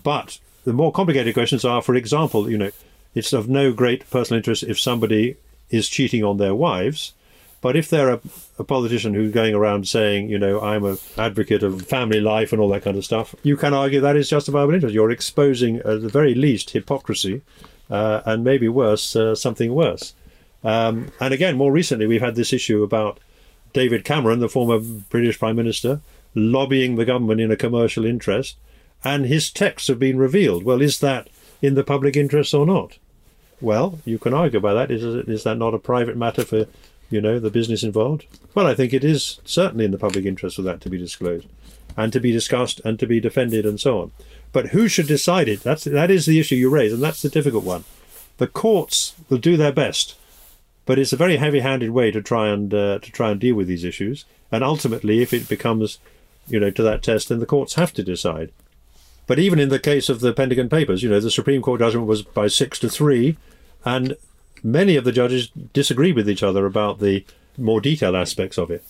But 0.03 0.39
the 0.65 0.73
more 0.73 0.93
complicated 0.93 1.35
questions 1.35 1.65
are, 1.65 1.83
for 1.83 1.95
example, 1.95 2.51
you 2.51 2.57
know, 2.57 2.71
it's 3.15 3.33
of 3.33 3.49
no 3.49 3.73
great 3.73 4.09
personal 4.11 4.39
interest 4.39 4.63
if 4.63 4.81
somebody 4.81 5.37
is 5.71 5.89
cheating 5.89 6.25
on 6.25 6.39
their 6.39 6.55
wives, 6.55 7.13
but 7.61 7.77
if 7.77 7.89
they're 7.89 8.11
a, 8.11 8.21
a, 8.59 8.65
politician 8.65 9.15
who's 9.15 9.33
going 9.33 9.55
around 9.55 9.89
saying, 9.89 10.29
you 10.29 10.39
know, 10.39 10.61
I'm 10.61 10.85
an 10.85 10.99
advocate 11.17 11.63
of 11.63 11.81
family 11.87 12.21
life 12.21 12.53
and 12.53 12.61
all 12.61 12.69
that 12.69 12.83
kind 12.83 12.97
of 12.97 13.07
stuff, 13.07 13.35
you 13.43 13.57
can 13.57 13.73
argue 13.73 14.03
that 14.03 14.17
is 14.17 14.29
justifiable 14.29 14.75
interest. 14.75 14.95
You're 14.95 15.11
exposing, 15.11 15.79
at 15.79 16.03
the 16.03 16.11
very 16.11 16.35
least, 16.35 16.71
hypocrisy, 16.71 17.41
uh, 17.89 18.21
and 18.27 18.45
maybe 18.45 18.69
worse, 18.69 19.17
uh, 19.17 19.35
something 19.35 19.73
worse. 19.73 20.13
Um, 20.63 21.11
and 21.21 21.33
again, 21.33 21.57
more 21.57 21.73
recently, 21.73 22.07
we've 22.07 22.21
had 22.21 22.35
this 22.35 22.53
issue 22.53 22.83
about 22.83 23.19
David 23.73 24.05
Cameron, 24.05 24.41
the 24.41 24.49
former 24.51 24.79
British 24.79 25.39
Prime 25.39 25.57
Minister, 25.57 26.01
lobbying 26.35 26.97
the 26.97 27.05
government 27.05 27.41
in 27.41 27.51
a 27.51 27.57
commercial 27.57 28.05
interest, 28.05 28.57
and 29.03 29.27
his 29.27 29.51
texts 29.51 29.89
have 29.89 29.99
been 29.99 30.19
revealed. 30.19 30.65
Well, 30.65 30.81
is 30.81 31.01
that 31.01 31.29
in 31.61 31.75
the 31.75 31.85
public 31.85 32.17
interest 32.17 32.55
or 32.55 32.67
not? 32.67 32.99
Well, 33.61 33.99
you 34.05 34.19
can 34.19 34.35
argue 34.35 34.59
about 34.59 34.75
that. 34.75 34.91
Is, 34.91 35.05
is 35.05 35.45
that 35.45 35.57
not 35.57 35.75
a 35.75 35.79
private 35.79 36.17
matter 36.17 36.45
for 36.45 36.67
you 37.11 37.21
know, 37.21 37.39
the 37.39 37.51
business 37.51 37.83
involved? 37.83 38.27
Well, 38.55 38.67
I 38.67 38.75
think 38.75 38.93
it 38.93 39.05
is 39.05 39.41
certainly 39.45 39.85
in 39.85 39.91
the 39.91 39.99
public 39.99 40.25
interest 40.25 40.57
for 40.57 40.63
that 40.63 40.81
to 40.83 40.91
be 40.91 40.99
disclosed 40.99 41.47
and 41.97 42.13
to 42.13 42.21
be 42.21 42.33
discussed 42.33 42.81
and 42.85 42.99
to 42.99 43.07
be 43.07 43.21
defended 43.21 43.65
and 43.65 43.79
so 43.81 44.01
on. 44.01 44.13
But 44.53 44.69
who 44.69 44.89
should 44.89 45.07
decide 45.07 45.49
it? 45.49 45.63
That's 45.63 45.85
that 45.85 46.11
is 46.11 46.27
the 46.27 46.41
issue 46.41 46.57
you 46.57 46.71
raise, 46.71 46.93
and 46.93 47.03
that's 47.03 47.23
the 47.23 47.29
difficult 47.29 47.65
one. 47.65 47.85
The 48.39 48.47
courts 48.47 49.15
will 49.29 49.39
do 49.39 49.57
their 49.57 49.73
best, 49.73 50.17
but 50.87 50.99
it's 50.99 51.13
a 51.13 51.17
very 51.17 51.37
heavy-handed 51.37 51.91
way 51.91 52.11
to 52.11 52.23
try 52.23 52.49
and 52.49 52.73
uh, 52.73 52.99
to 53.01 53.13
try 53.13 53.31
and 53.31 53.41
deal 53.41 53.55
with 53.55 53.69
these 53.69 53.85
issues. 53.85 54.25
And 54.51 54.63
ultimately, 54.63 55.23
if 55.23 55.33
it 55.33 55.49
becomes, 55.49 55.99
you 56.47 56.61
know, 56.61 56.71
to 56.71 56.83
that 56.83 57.03
test, 57.03 57.29
then 57.29 57.41
the 57.41 57.47
courts 57.47 57.75
have 57.75 57.93
to 57.95 58.03
decide. 58.03 58.53
But 59.27 59.39
even 59.39 59.59
in 59.59 59.71
the 59.71 59.79
case 59.79 60.09
of 60.09 60.21
the 60.21 60.33
Pentagon 60.33 60.69
Papers, 60.69 61.03
you 61.03 61.09
know, 61.09 61.21
the 61.21 61.31
Supreme 61.31 61.63
Court 61.63 61.81
judgment 61.81 62.07
was 62.07 62.23
by 62.23 62.49
six 62.49 62.79
to 62.81 62.89
three, 62.89 63.37
and 63.85 64.17
many 64.63 64.97
of 64.97 65.05
the 65.05 65.13
judges 65.13 65.49
disagreed 65.73 66.17
with 66.17 66.29
each 66.29 66.43
other 66.43 66.67
about 66.67 67.01
the 67.01 67.25
more 67.57 67.81
detailed 67.81 68.15
aspects 68.15 68.59
of 68.59 68.71
it. 68.71 68.85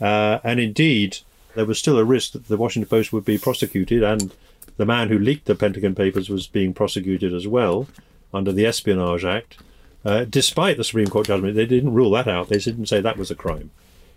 Uh, 0.00 0.38
and 0.44 0.60
indeed, 0.60 1.18
there 1.54 1.66
was 1.66 1.78
still 1.78 1.98
a 1.98 2.04
risk 2.04 2.32
that 2.32 2.48
the 2.48 2.56
Washington 2.56 2.88
Post 2.88 3.12
would 3.12 3.24
be 3.24 3.38
prosecuted, 3.38 4.02
and 4.02 4.32
the 4.76 4.86
man 4.86 5.08
who 5.08 5.18
leaked 5.18 5.46
the 5.46 5.54
Pentagon 5.54 5.94
Papers 5.94 6.28
was 6.28 6.46
being 6.46 6.74
prosecuted 6.74 7.32
as 7.32 7.46
well 7.46 7.86
under 8.32 8.52
the 8.52 8.66
Espionage 8.66 9.24
Act. 9.24 9.58
Uh, 10.04 10.24
despite 10.24 10.76
the 10.76 10.84
Supreme 10.84 11.08
Court 11.08 11.26
judgment, 11.26 11.54
they 11.54 11.66
didn't 11.66 11.92
rule 11.92 12.10
that 12.12 12.28
out. 12.28 12.48
They 12.48 12.58
didn't 12.58 12.86
say 12.86 13.00
that 13.00 13.18
was 13.18 13.30
a 13.30 13.34
crime. 13.34 13.70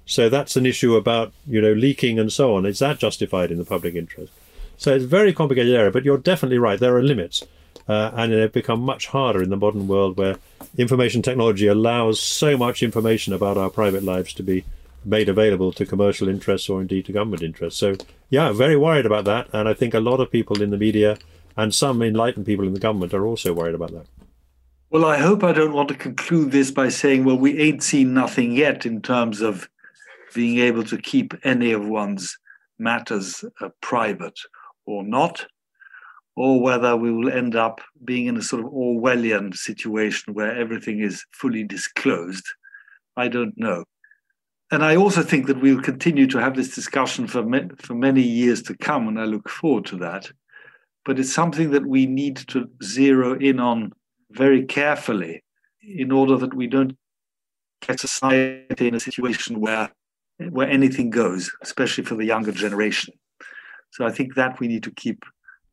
So 0.05 0.29
that's 0.29 0.55
an 0.55 0.65
issue 0.65 0.95
about 0.95 1.33
you 1.47 1.61
know 1.61 1.73
leaking 1.73 2.19
and 2.19 2.31
so 2.31 2.55
on. 2.55 2.65
Is 2.65 2.79
that 2.79 2.99
justified 2.99 3.51
in 3.51 3.57
the 3.57 3.65
public 3.65 3.95
interest? 3.95 4.33
So 4.77 4.95
it's 4.95 5.05
a 5.05 5.07
very 5.07 5.33
complicated 5.33 5.73
area. 5.73 5.91
But 5.91 6.03
you're 6.03 6.17
definitely 6.17 6.57
right. 6.57 6.79
There 6.79 6.95
are 6.95 7.03
limits 7.03 7.43
uh, 7.87 8.11
and 8.15 8.31
they've 8.31 8.51
become 8.51 8.81
much 8.81 9.07
harder 9.07 9.41
in 9.41 9.49
the 9.49 9.57
modern 9.57 9.87
world 9.87 10.17
where 10.17 10.37
information 10.77 11.21
technology 11.21 11.67
allows 11.67 12.19
so 12.19 12.57
much 12.57 12.81
information 12.81 13.33
about 13.33 13.57
our 13.57 13.69
private 13.69 14.03
lives 14.03 14.33
to 14.33 14.43
be 14.43 14.63
made 15.05 15.27
available 15.27 15.73
to 15.73 15.85
commercial 15.85 16.29
interests 16.29 16.69
or 16.69 16.79
indeed 16.79 17.05
to 17.05 17.11
government 17.11 17.43
interests. 17.43 17.79
So, 17.79 17.95
yeah, 18.29 18.53
very 18.53 18.77
worried 18.77 19.05
about 19.05 19.25
that. 19.25 19.47
And 19.51 19.67
I 19.67 19.73
think 19.73 19.93
a 19.93 19.99
lot 19.99 20.21
of 20.21 20.31
people 20.31 20.61
in 20.61 20.69
the 20.69 20.77
media 20.77 21.17
and 21.57 21.75
some 21.75 22.01
enlightened 22.01 22.45
people 22.45 22.65
in 22.65 22.73
the 22.73 22.79
government 22.79 23.13
are 23.13 23.25
also 23.25 23.53
worried 23.53 23.75
about 23.75 23.91
that. 23.91 24.05
Well, 24.89 25.05
I 25.05 25.17
hope 25.17 25.43
I 25.43 25.51
don't 25.51 25.73
want 25.73 25.89
to 25.89 25.95
conclude 25.95 26.51
this 26.51 26.71
by 26.71 26.89
saying, 26.89 27.25
well, 27.25 27.37
we 27.37 27.59
ain't 27.59 27.83
seen 27.83 28.13
nothing 28.13 28.53
yet 28.53 28.85
in 28.85 29.01
terms 29.01 29.41
of 29.41 29.67
being 30.33 30.59
able 30.59 30.83
to 30.83 30.97
keep 30.97 31.33
any 31.43 31.71
of 31.71 31.87
one's 31.87 32.37
matters 32.79 33.43
uh, 33.61 33.69
private 33.81 34.37
or 34.85 35.03
not 35.03 35.45
or 36.35 36.59
whether 36.59 36.95
we 36.95 37.11
will 37.11 37.31
end 37.31 37.55
up 37.55 37.81
being 38.03 38.25
in 38.25 38.37
a 38.37 38.41
sort 38.41 38.65
of 38.65 38.71
Orwellian 38.71 39.55
situation 39.55 40.33
where 40.33 40.55
everything 40.55 40.99
is 40.99 41.23
fully 41.31 41.63
disclosed. 41.63 42.45
I 43.15 43.27
don't 43.27 43.53
know. 43.57 43.85
And 44.71 44.83
I 44.83 44.95
also 44.95 45.21
think 45.21 45.45
that 45.47 45.61
we'll 45.61 45.81
continue 45.81 46.25
to 46.27 46.39
have 46.39 46.55
this 46.55 46.73
discussion 46.73 47.27
for, 47.27 47.45
for 47.77 47.93
many 47.93 48.23
years 48.23 48.63
to 48.63 48.75
come, 48.77 49.07
and 49.07 49.19
I 49.19 49.25
look 49.25 49.47
forward 49.47 49.85
to 49.85 49.97
that. 49.97 50.31
But 51.05 51.19
it's 51.19 51.33
something 51.33 51.69
that 51.71 51.85
we 51.85 52.07
need 52.07 52.37
to 52.47 52.67
zero 52.81 53.37
in 53.37 53.59
on 53.59 53.91
very 54.31 54.65
carefully 54.65 55.43
in 55.83 56.11
order 56.11 56.37
that 56.37 56.55
we 56.55 56.65
don't 56.65 56.97
get 57.85 57.99
society 57.99 58.87
in 58.87 58.95
a 58.95 58.99
situation 58.99 59.59
where, 59.59 59.91
where 60.49 60.69
anything 60.69 61.09
goes, 61.09 61.51
especially 61.61 62.03
for 62.03 62.15
the 62.15 62.25
younger 62.25 62.51
generation. 62.51 63.13
So 63.91 64.05
I 64.05 64.11
think 64.11 64.35
that 64.35 64.59
we 64.59 64.67
need 64.67 64.83
to 64.83 64.91
keep 64.91 65.23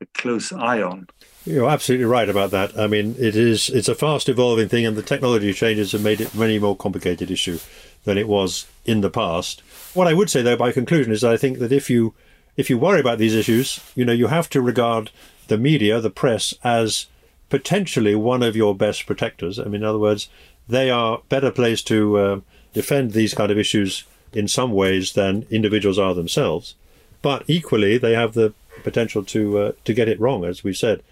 a 0.01 0.07
close 0.15 0.53
eye 0.53 0.83
on. 0.83 1.07
You're 1.45 1.69
absolutely 1.69 2.07
right 2.07 2.29
about 2.29 2.51
that. 2.51 2.79
I 2.79 2.87
mean, 2.87 3.17
it 3.19 3.37
is 3.37 3.71
it's 3.71 3.89
a 3.89 3.95
fast 3.95 4.29
evolving 4.29 4.69
thing, 4.69 4.87
and 4.87 4.97
the 4.97 5.03
technology 5.03 5.53
changes 5.53 5.93
have 5.93 6.03
made 6.03 6.21
it 6.21 6.35
many 6.35 6.59
more 6.59 6.77
complicated 6.77 7.31
issue 7.31 7.59
than 8.05 8.19
it 8.19 8.29
was 8.29 8.67
in 8.85 9.01
the 9.01 9.11
past. 9.11 9.61
What 9.95 10.07
I 10.07 10.15
would 10.15 10.31
say, 10.31 10.43
though, 10.43 10.57
by 10.57 10.73
conclusion, 10.73 11.13
is 11.13 11.23
that 11.23 11.33
I 11.33 11.37
think 11.37 11.59
that 11.59 11.73
if 11.73 11.89
you 11.91 12.15
if 12.57 12.69
you 12.69 12.79
worry 12.79 13.01
about 13.01 13.19
these 13.19 13.35
issues, 13.35 13.81
you 13.95 14.05
know, 14.05 14.13
you 14.13 14.27
have 14.27 14.51
to 14.51 14.61
regard 14.61 15.11
the 15.49 15.59
media, 15.59 16.01
the 16.01 16.11
press, 16.11 16.53
as 16.63 17.07
potentially 17.49 18.15
one 18.15 18.43
of 18.43 18.57
your 18.57 18.75
best 18.75 19.07
protectors. 19.07 19.59
I 19.59 19.65
mean, 19.65 19.77
in 19.77 19.85
other 19.85 19.99
words, 19.99 20.29
they 20.69 20.91
are 20.91 21.23
better 21.29 21.51
placed 21.51 21.87
to 21.89 22.19
uh, 22.19 22.41
defend 22.73 23.13
these 23.13 23.35
kind 23.35 23.51
of 23.51 23.59
issues 23.59 24.05
in 24.33 24.49
some 24.49 24.73
ways 24.73 25.13
than 25.13 25.47
individuals 25.51 25.99
are 25.99 26.15
themselves. 26.15 26.75
But 27.23 27.45
equally, 27.47 27.99
they 27.99 28.15
have 28.15 28.35
the 28.35 28.55
potential 28.83 29.25
to 29.25 29.59
uh, 29.59 29.73
to 29.85 29.95
get 29.95 30.09
it 30.09 30.21
wrong, 30.21 30.45
as 30.45 30.65
we 30.65 30.73
said, 30.73 31.03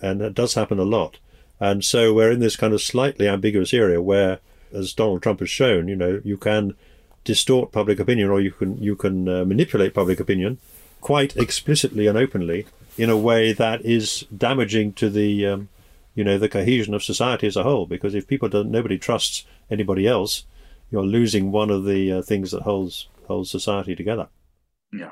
and 0.00 0.20
that 0.20 0.34
does 0.34 0.54
happen 0.54 0.78
a 0.78 0.84
lot. 0.84 1.18
And 1.60 1.84
so 1.84 2.14
we're 2.14 2.30
in 2.30 2.40
this 2.40 2.56
kind 2.56 2.72
of 2.72 2.80
slightly 2.80 3.26
ambiguous 3.26 3.74
area 3.74 4.00
where, 4.00 4.38
as 4.72 4.92
Donald 4.92 5.22
Trump 5.22 5.40
has 5.40 5.50
shown, 5.50 5.88
you 5.88 5.96
know, 5.96 6.20
you 6.24 6.36
can 6.36 6.74
distort 7.24 7.72
public 7.72 7.98
opinion 7.98 8.30
or 8.30 8.40
you 8.40 8.50
can 8.50 8.80
you 8.82 8.96
can 8.96 9.28
uh, 9.28 9.44
manipulate 9.44 9.92
public 9.94 10.20
opinion 10.20 10.58
quite 11.00 11.36
explicitly 11.36 12.06
and 12.06 12.16
openly 12.16 12.66
in 12.96 13.10
a 13.10 13.16
way 13.16 13.52
that 13.52 13.84
is 13.84 14.26
damaging 14.36 14.92
to 14.92 15.10
the 15.10 15.46
um, 15.46 15.68
you 16.14 16.24
know 16.24 16.38
the 16.38 16.48
cohesion 16.48 16.94
of 16.94 17.02
society 17.02 17.46
as 17.46 17.56
a 17.56 17.62
whole. 17.62 17.86
Because 17.86 18.14
if 18.14 18.26
people 18.26 18.48
don't, 18.48 18.70
nobody 18.70 18.98
trusts 18.98 19.44
anybody 19.70 20.06
else, 20.06 20.44
you're 20.90 21.04
losing 21.04 21.52
one 21.52 21.70
of 21.70 21.84
the 21.84 22.12
uh, 22.12 22.22
things 22.22 22.50
that 22.50 22.62
holds 22.62 23.08
holds 23.26 23.50
society 23.50 23.94
together. 23.94 24.28
Yeah. 24.92 25.10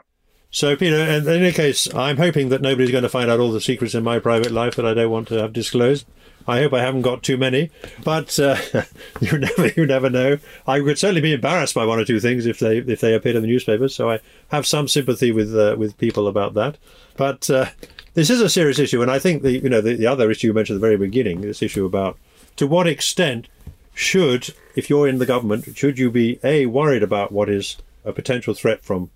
So, 0.51 0.75
Peter, 0.75 0.97
in 0.97 1.29
any 1.29 1.53
case, 1.53 1.93
I'm 1.95 2.17
hoping 2.17 2.49
that 2.49 2.63
nobody's 2.63 2.91
going 2.91 3.03
to 3.03 3.11
find 3.11 3.31
out 3.31 3.41
all 3.41 3.53
the 3.53 3.61
secrets 3.61 3.95
in 3.95 4.05
my 4.05 4.19
private 4.19 4.53
life 4.53 4.77
that 4.77 4.87
I 4.87 4.95
don't 4.95 5.11
want 5.11 5.29
to 5.29 5.35
have 5.35 5.53
disclosed. 5.53 6.07
I 6.49 6.61
hope 6.61 6.73
I 6.73 6.81
haven't 6.81 7.03
got 7.03 7.23
too 7.23 7.37
many, 7.37 7.71
but 8.05 8.39
uh, 8.39 8.57
you 9.21 9.37
never 9.37 9.69
you 9.69 9.85
never 9.85 10.09
know. 10.09 10.39
I 10.67 10.81
would 10.81 10.99
certainly 10.99 11.21
be 11.21 11.33
embarrassed 11.33 11.75
by 11.75 11.85
one 11.85 11.99
or 11.99 12.05
two 12.05 12.21
things 12.21 12.47
if 12.47 12.61
they 12.61 12.79
if 12.79 13.01
they 13.01 13.15
appeared 13.15 13.37
in 13.37 13.43
the 13.43 13.49
newspapers. 13.49 13.95
So 13.95 14.11
I 14.11 14.21
have 14.49 14.67
some 14.67 14.89
sympathy 14.89 15.33
with 15.33 15.57
uh, 15.57 15.75
with 15.77 15.99
people 15.99 16.29
about 16.29 16.55
that. 16.55 16.79
But 17.17 17.51
uh, 17.51 17.67
this 18.15 18.31
is 18.31 18.41
a 18.41 18.49
serious 18.49 18.79
issue, 18.79 19.03
and 19.03 19.11
I 19.11 19.19
think 19.19 19.43
the 19.43 19.53
you 19.53 19.69
know 19.69 19.81
the, 19.81 19.97
the 19.97 20.07
other 20.07 20.31
issue 20.31 20.47
you 20.47 20.55
mentioned 20.55 20.77
at 20.77 20.81
the 20.81 20.87
very 20.87 20.97
beginning, 20.97 21.41
this 21.41 21.63
issue 21.63 21.85
about 21.85 22.17
to 22.57 22.67
what 22.67 22.87
extent 22.87 23.49
should, 23.97 24.55
if 24.75 24.91
you're 24.91 25.09
in 25.09 25.19
the 25.19 25.27
government, 25.27 25.77
should 25.77 25.99
you 25.99 26.11
be 26.11 26.39
a 26.45 26.67
worried 26.67 27.03
about 27.03 27.33
what 27.33 27.49
is 27.49 27.79
a 28.05 28.13
potential 28.13 28.53
threat 28.53 28.85
from 28.85 29.11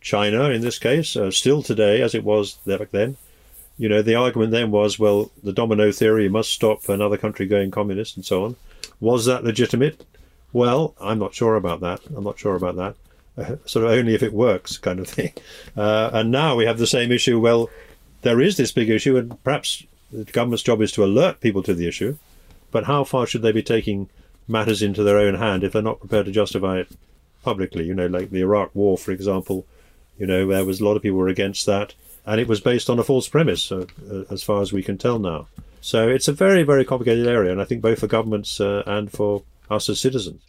China 0.00 0.50
in 0.50 0.60
this 0.60 0.78
case, 0.78 1.16
uh, 1.16 1.30
still 1.30 1.62
today 1.62 2.02
as 2.02 2.14
it 2.14 2.22
was 2.22 2.58
back 2.66 2.90
then, 2.90 3.16
you 3.78 3.88
know, 3.88 4.02
the 4.02 4.14
argument 4.14 4.52
then 4.52 4.70
was, 4.70 4.98
well, 4.98 5.30
the 5.42 5.54
domino 5.54 5.90
theory 5.90 6.28
must 6.28 6.52
stop 6.52 6.88
another 6.88 7.16
country 7.16 7.46
going 7.46 7.70
communist 7.70 8.14
and 8.16 8.24
so 8.24 8.44
on. 8.44 8.56
Was 9.00 9.24
that 9.24 9.42
legitimate? 9.42 10.04
Well, 10.52 10.94
I'm 11.00 11.18
not 11.18 11.34
sure 11.34 11.56
about 11.56 11.80
that. 11.80 12.00
I'm 12.14 12.24
not 12.24 12.38
sure 12.38 12.56
about 12.56 12.76
that. 12.76 12.94
Uh, 13.38 13.56
sort 13.66 13.86
of 13.86 13.90
only 13.90 14.14
if 14.14 14.22
it 14.22 14.32
works, 14.32 14.78
kind 14.78 14.98
of 14.98 15.08
thing. 15.08 15.32
Uh, 15.76 16.10
and 16.12 16.30
now 16.30 16.56
we 16.56 16.66
have 16.66 16.78
the 16.78 16.86
same 16.86 17.10
issue. 17.10 17.40
Well, 17.40 17.68
there 18.22 18.40
is 18.40 18.56
this 18.56 18.72
big 18.72 18.90
issue, 18.90 19.16
and 19.16 19.42
perhaps 19.44 19.82
the 20.12 20.24
government's 20.24 20.62
job 20.62 20.80
is 20.80 20.92
to 20.92 21.04
alert 21.04 21.40
people 21.40 21.62
to 21.62 21.74
the 21.74 21.88
issue. 21.88 22.16
But 22.70 22.84
how 22.84 23.04
far 23.04 23.26
should 23.26 23.42
they 23.42 23.52
be 23.52 23.62
taking 23.62 24.08
matters 24.48 24.82
into 24.82 25.02
their 25.02 25.18
own 25.18 25.34
hand 25.34 25.64
if 25.64 25.72
they're 25.72 25.82
not 25.82 26.00
prepared 26.00 26.26
to 26.26 26.32
justify 26.32 26.78
it 26.78 26.88
publicly? 27.42 27.84
You 27.84 27.94
know, 27.94 28.06
like 28.06 28.30
the 28.30 28.40
Iraq 28.40 28.74
War, 28.74 28.98
for 28.98 29.12
example. 29.12 29.66
You 30.18 30.26
know, 30.26 30.46
there 30.46 30.64
was 30.64 30.80
a 30.80 30.84
lot 30.84 30.96
of 30.96 31.02
people 31.02 31.18
were 31.18 31.28
against 31.28 31.66
that 31.66 31.94
and 32.26 32.40
it 32.40 32.48
was 32.48 32.60
based 32.60 32.90
on 32.90 32.98
a 32.98 33.04
false 33.04 33.28
premise, 33.28 33.70
uh, 33.70 33.86
uh, 34.10 34.24
as 34.30 34.42
far 34.42 34.60
as 34.60 34.72
we 34.72 34.82
can 34.82 34.98
tell 34.98 35.18
now. 35.18 35.46
So 35.80 36.08
it's 36.08 36.26
a 36.26 36.32
very, 36.32 36.64
very 36.64 36.84
complicated 36.84 37.26
area, 37.26 37.52
and 37.52 37.60
I 37.60 37.64
think 37.64 37.80
both 37.80 38.00
for 38.00 38.08
governments 38.08 38.60
uh, 38.60 38.82
and 38.86 39.10
for 39.10 39.44
us 39.70 39.88
as 39.88 40.00
citizens. 40.00 40.42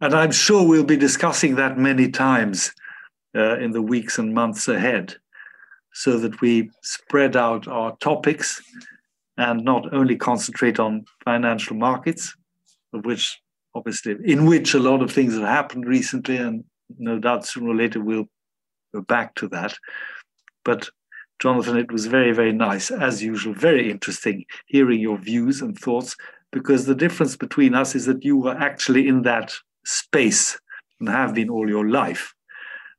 And 0.00 0.14
I'm 0.14 0.30
sure 0.30 0.66
we'll 0.66 0.84
be 0.84 0.96
discussing 0.96 1.56
that 1.56 1.76
many 1.76 2.08
times 2.08 2.72
uh, 3.34 3.58
in 3.58 3.72
the 3.72 3.82
weeks 3.82 4.18
and 4.18 4.32
months 4.32 4.68
ahead, 4.68 5.16
so 5.92 6.18
that 6.20 6.40
we 6.40 6.70
spread 6.82 7.36
out 7.36 7.66
our 7.66 7.96
topics 7.96 8.62
and 9.36 9.64
not 9.64 9.92
only 9.92 10.16
concentrate 10.16 10.78
on 10.78 11.04
financial 11.24 11.76
markets, 11.76 12.36
of 12.92 13.04
which 13.04 13.40
obviously 13.74 14.16
in 14.24 14.46
which 14.46 14.74
a 14.74 14.78
lot 14.78 15.02
of 15.02 15.12
things 15.12 15.34
have 15.34 15.42
happened 15.42 15.86
recently, 15.86 16.36
and 16.36 16.64
no 16.98 17.18
doubt 17.18 17.46
sooner 17.46 17.70
or 17.70 17.76
later 17.76 18.00
we'll 18.00 18.28
go 18.94 19.02
back 19.02 19.34
to 19.34 19.48
that, 19.48 19.76
but 20.64 20.88
Jonathan, 21.40 21.76
it 21.76 21.92
was 21.92 22.06
very, 22.06 22.32
very 22.32 22.52
nice, 22.52 22.90
as 22.90 23.22
usual, 23.22 23.54
very 23.54 23.90
interesting 23.90 24.44
hearing 24.66 25.00
your 25.00 25.18
views 25.18 25.62
and 25.62 25.78
thoughts, 25.78 26.16
because 26.50 26.86
the 26.86 26.96
difference 26.96 27.36
between 27.36 27.74
us 27.74 27.94
is 27.94 28.06
that 28.06 28.24
you 28.24 28.36
were 28.36 28.56
actually 28.56 29.06
in 29.06 29.22
that 29.22 29.54
space 29.84 30.58
and 30.98 31.08
have 31.08 31.34
been 31.34 31.48
all 31.48 31.68
your 31.68 31.88
life. 31.88 32.34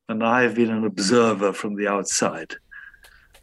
And 0.07 0.23
I 0.23 0.43
have 0.43 0.55
been 0.55 0.71
an 0.71 0.85
observer 0.85 1.51
from 1.51 1.75
the 1.75 1.87
outside. 1.87 2.55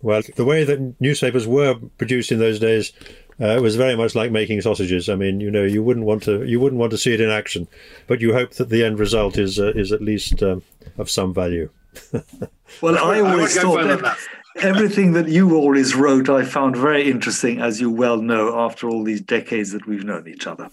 Well, 0.01 0.23
the 0.37 0.45
way 0.45 0.65
that 0.65 0.95
newspapers 0.99 1.47
were 1.47 1.75
produced 1.99 2.33
in 2.33 2.39
those 2.39 2.59
days 2.59 2.93
uh, 3.41 3.59
was 3.61 3.77
very 3.77 3.97
much 3.97 4.15
like 4.15 4.31
making 4.31 4.61
sausages. 4.61 5.09
I 5.09 5.15
mean, 5.15 5.41
you 5.41 5.51
know, 5.51 5.65
you 5.65 5.83
wouldn't 5.83 6.07
want 6.07 6.23
to 6.25 6.45
you 6.45 6.61
wouldn't 6.61 6.81
want 6.81 6.91
to 6.93 6.99
see 6.99 7.13
it 7.13 7.21
in 7.21 7.31
action, 7.31 7.69
but 8.07 8.21
you 8.21 8.33
hope 8.33 8.53
that 8.55 8.69
the 8.69 8.85
end 8.85 8.99
result 8.99 9.37
is 9.37 9.59
uh, 9.59 9.73
is 9.75 9.93
at 9.93 10.03
least 10.03 10.43
um, 10.43 10.63
of 10.99 11.11
some 11.11 11.35
value. 11.35 11.71
well, 12.81 12.99
I 12.99 13.21
always 13.21 13.57
I 13.57 13.63
thought 13.63 13.85
that 13.85 14.19
everything 14.57 15.13
that 15.13 15.29
you 15.29 15.57
always 15.57 15.95
wrote, 15.95 16.29
I 16.29 16.45
found 16.45 16.77
very 16.77 17.11
interesting, 17.11 17.61
as 17.61 17.81
you 17.81 17.91
well 17.91 18.19
know, 18.19 18.59
after 18.59 18.89
all 18.89 19.05
these 19.05 19.21
decades 19.21 19.73
that 19.73 19.87
we've 19.87 20.05
known 20.05 20.29
each 20.29 20.47
other. 20.47 20.71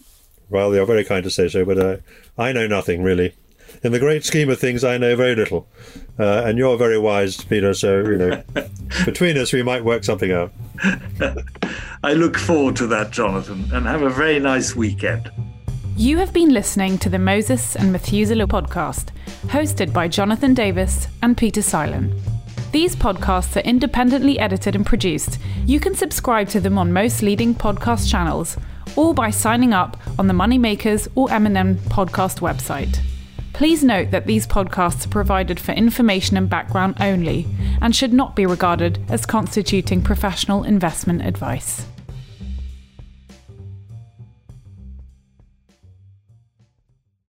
Well, 0.50 0.74
you're 0.74 0.86
very 0.86 1.04
kind 1.04 1.24
to 1.24 1.30
say 1.30 1.48
so, 1.48 1.66
but 1.66 1.78
uh, 1.78 1.98
I 2.38 2.52
know 2.52 2.68
nothing 2.68 3.04
really. 3.04 3.36
In 3.82 3.92
the 3.92 4.00
great 4.00 4.24
scheme 4.24 4.50
of 4.50 4.60
things, 4.60 4.84
I 4.84 4.98
know 4.98 5.16
very 5.16 5.36
little, 5.36 5.68
uh, 6.20 6.44
and 6.46 6.58
you're 6.58 6.78
very 6.78 6.98
wise, 6.98 7.44
Peter. 7.44 7.74
So 7.74 8.00
you 8.00 8.18
know, 8.18 8.44
between 9.06 9.38
us, 9.38 9.52
we 9.52 9.64
might 9.64 9.84
work 9.84 10.04
something 10.04 10.32
out. 10.32 10.52
I 12.04 12.14
look 12.14 12.38
forward 12.38 12.76
to 12.78 12.88
that, 12.88 13.12
Jonathan, 13.12 13.70
and 13.74 13.86
have 13.86 14.02
a 14.02 14.10
very 14.10 14.40
nice 14.40 14.76
weekend. 14.76 15.32
You 15.96 16.18
have 16.18 16.34
been 16.34 16.50
listening 16.50 16.98
to 17.00 17.10
the 17.10 17.20
Moses 17.20 17.76
and 17.76 17.92
Methuselah 17.92 18.48
podcast, 18.48 19.10
hosted 19.44 19.94
by 19.94 20.08
Jonathan 20.08 20.54
Davis 20.54 21.08
and 21.22 21.38
Peter 21.38 21.62
Seilern. 21.62 22.20
These 22.72 22.96
podcasts 22.96 23.56
are 23.56 23.60
independently 23.60 24.40
edited 24.40 24.76
and 24.76 24.84
produced. 24.84 25.38
You 25.68 25.80
can 25.80 25.94
subscribe 25.94 26.50
to 26.50 26.60
them 26.60 26.80
on 26.80 26.92
most 26.92 27.22
leading 27.22 27.54
podcast 27.54 28.10
channels 28.10 28.58
or 28.96 29.14
by 29.14 29.30
signing 29.30 29.74
up 29.74 29.96
on 30.18 30.28
the 30.28 30.34
Moneymakers 30.34 31.08
or 31.14 31.32
M&M 31.32 31.76
podcast 31.78 32.40
website. 32.40 33.00
Please 33.54 33.84
note 33.84 34.10
that 34.10 34.26
these 34.26 34.48
podcasts 34.48 35.06
are 35.06 35.10
provided 35.10 35.60
for 35.60 35.74
information 35.74 36.38
and 36.38 36.50
background 36.50 36.96
only 37.00 37.46
and 37.82 37.96
should 37.96 38.12
not 38.12 38.36
be 38.36 38.48
regarded 38.48 39.00
as 39.10 39.28
constituting 39.28 40.02
professional 40.02 40.64
investment 40.64 41.24
advice. 41.24 41.86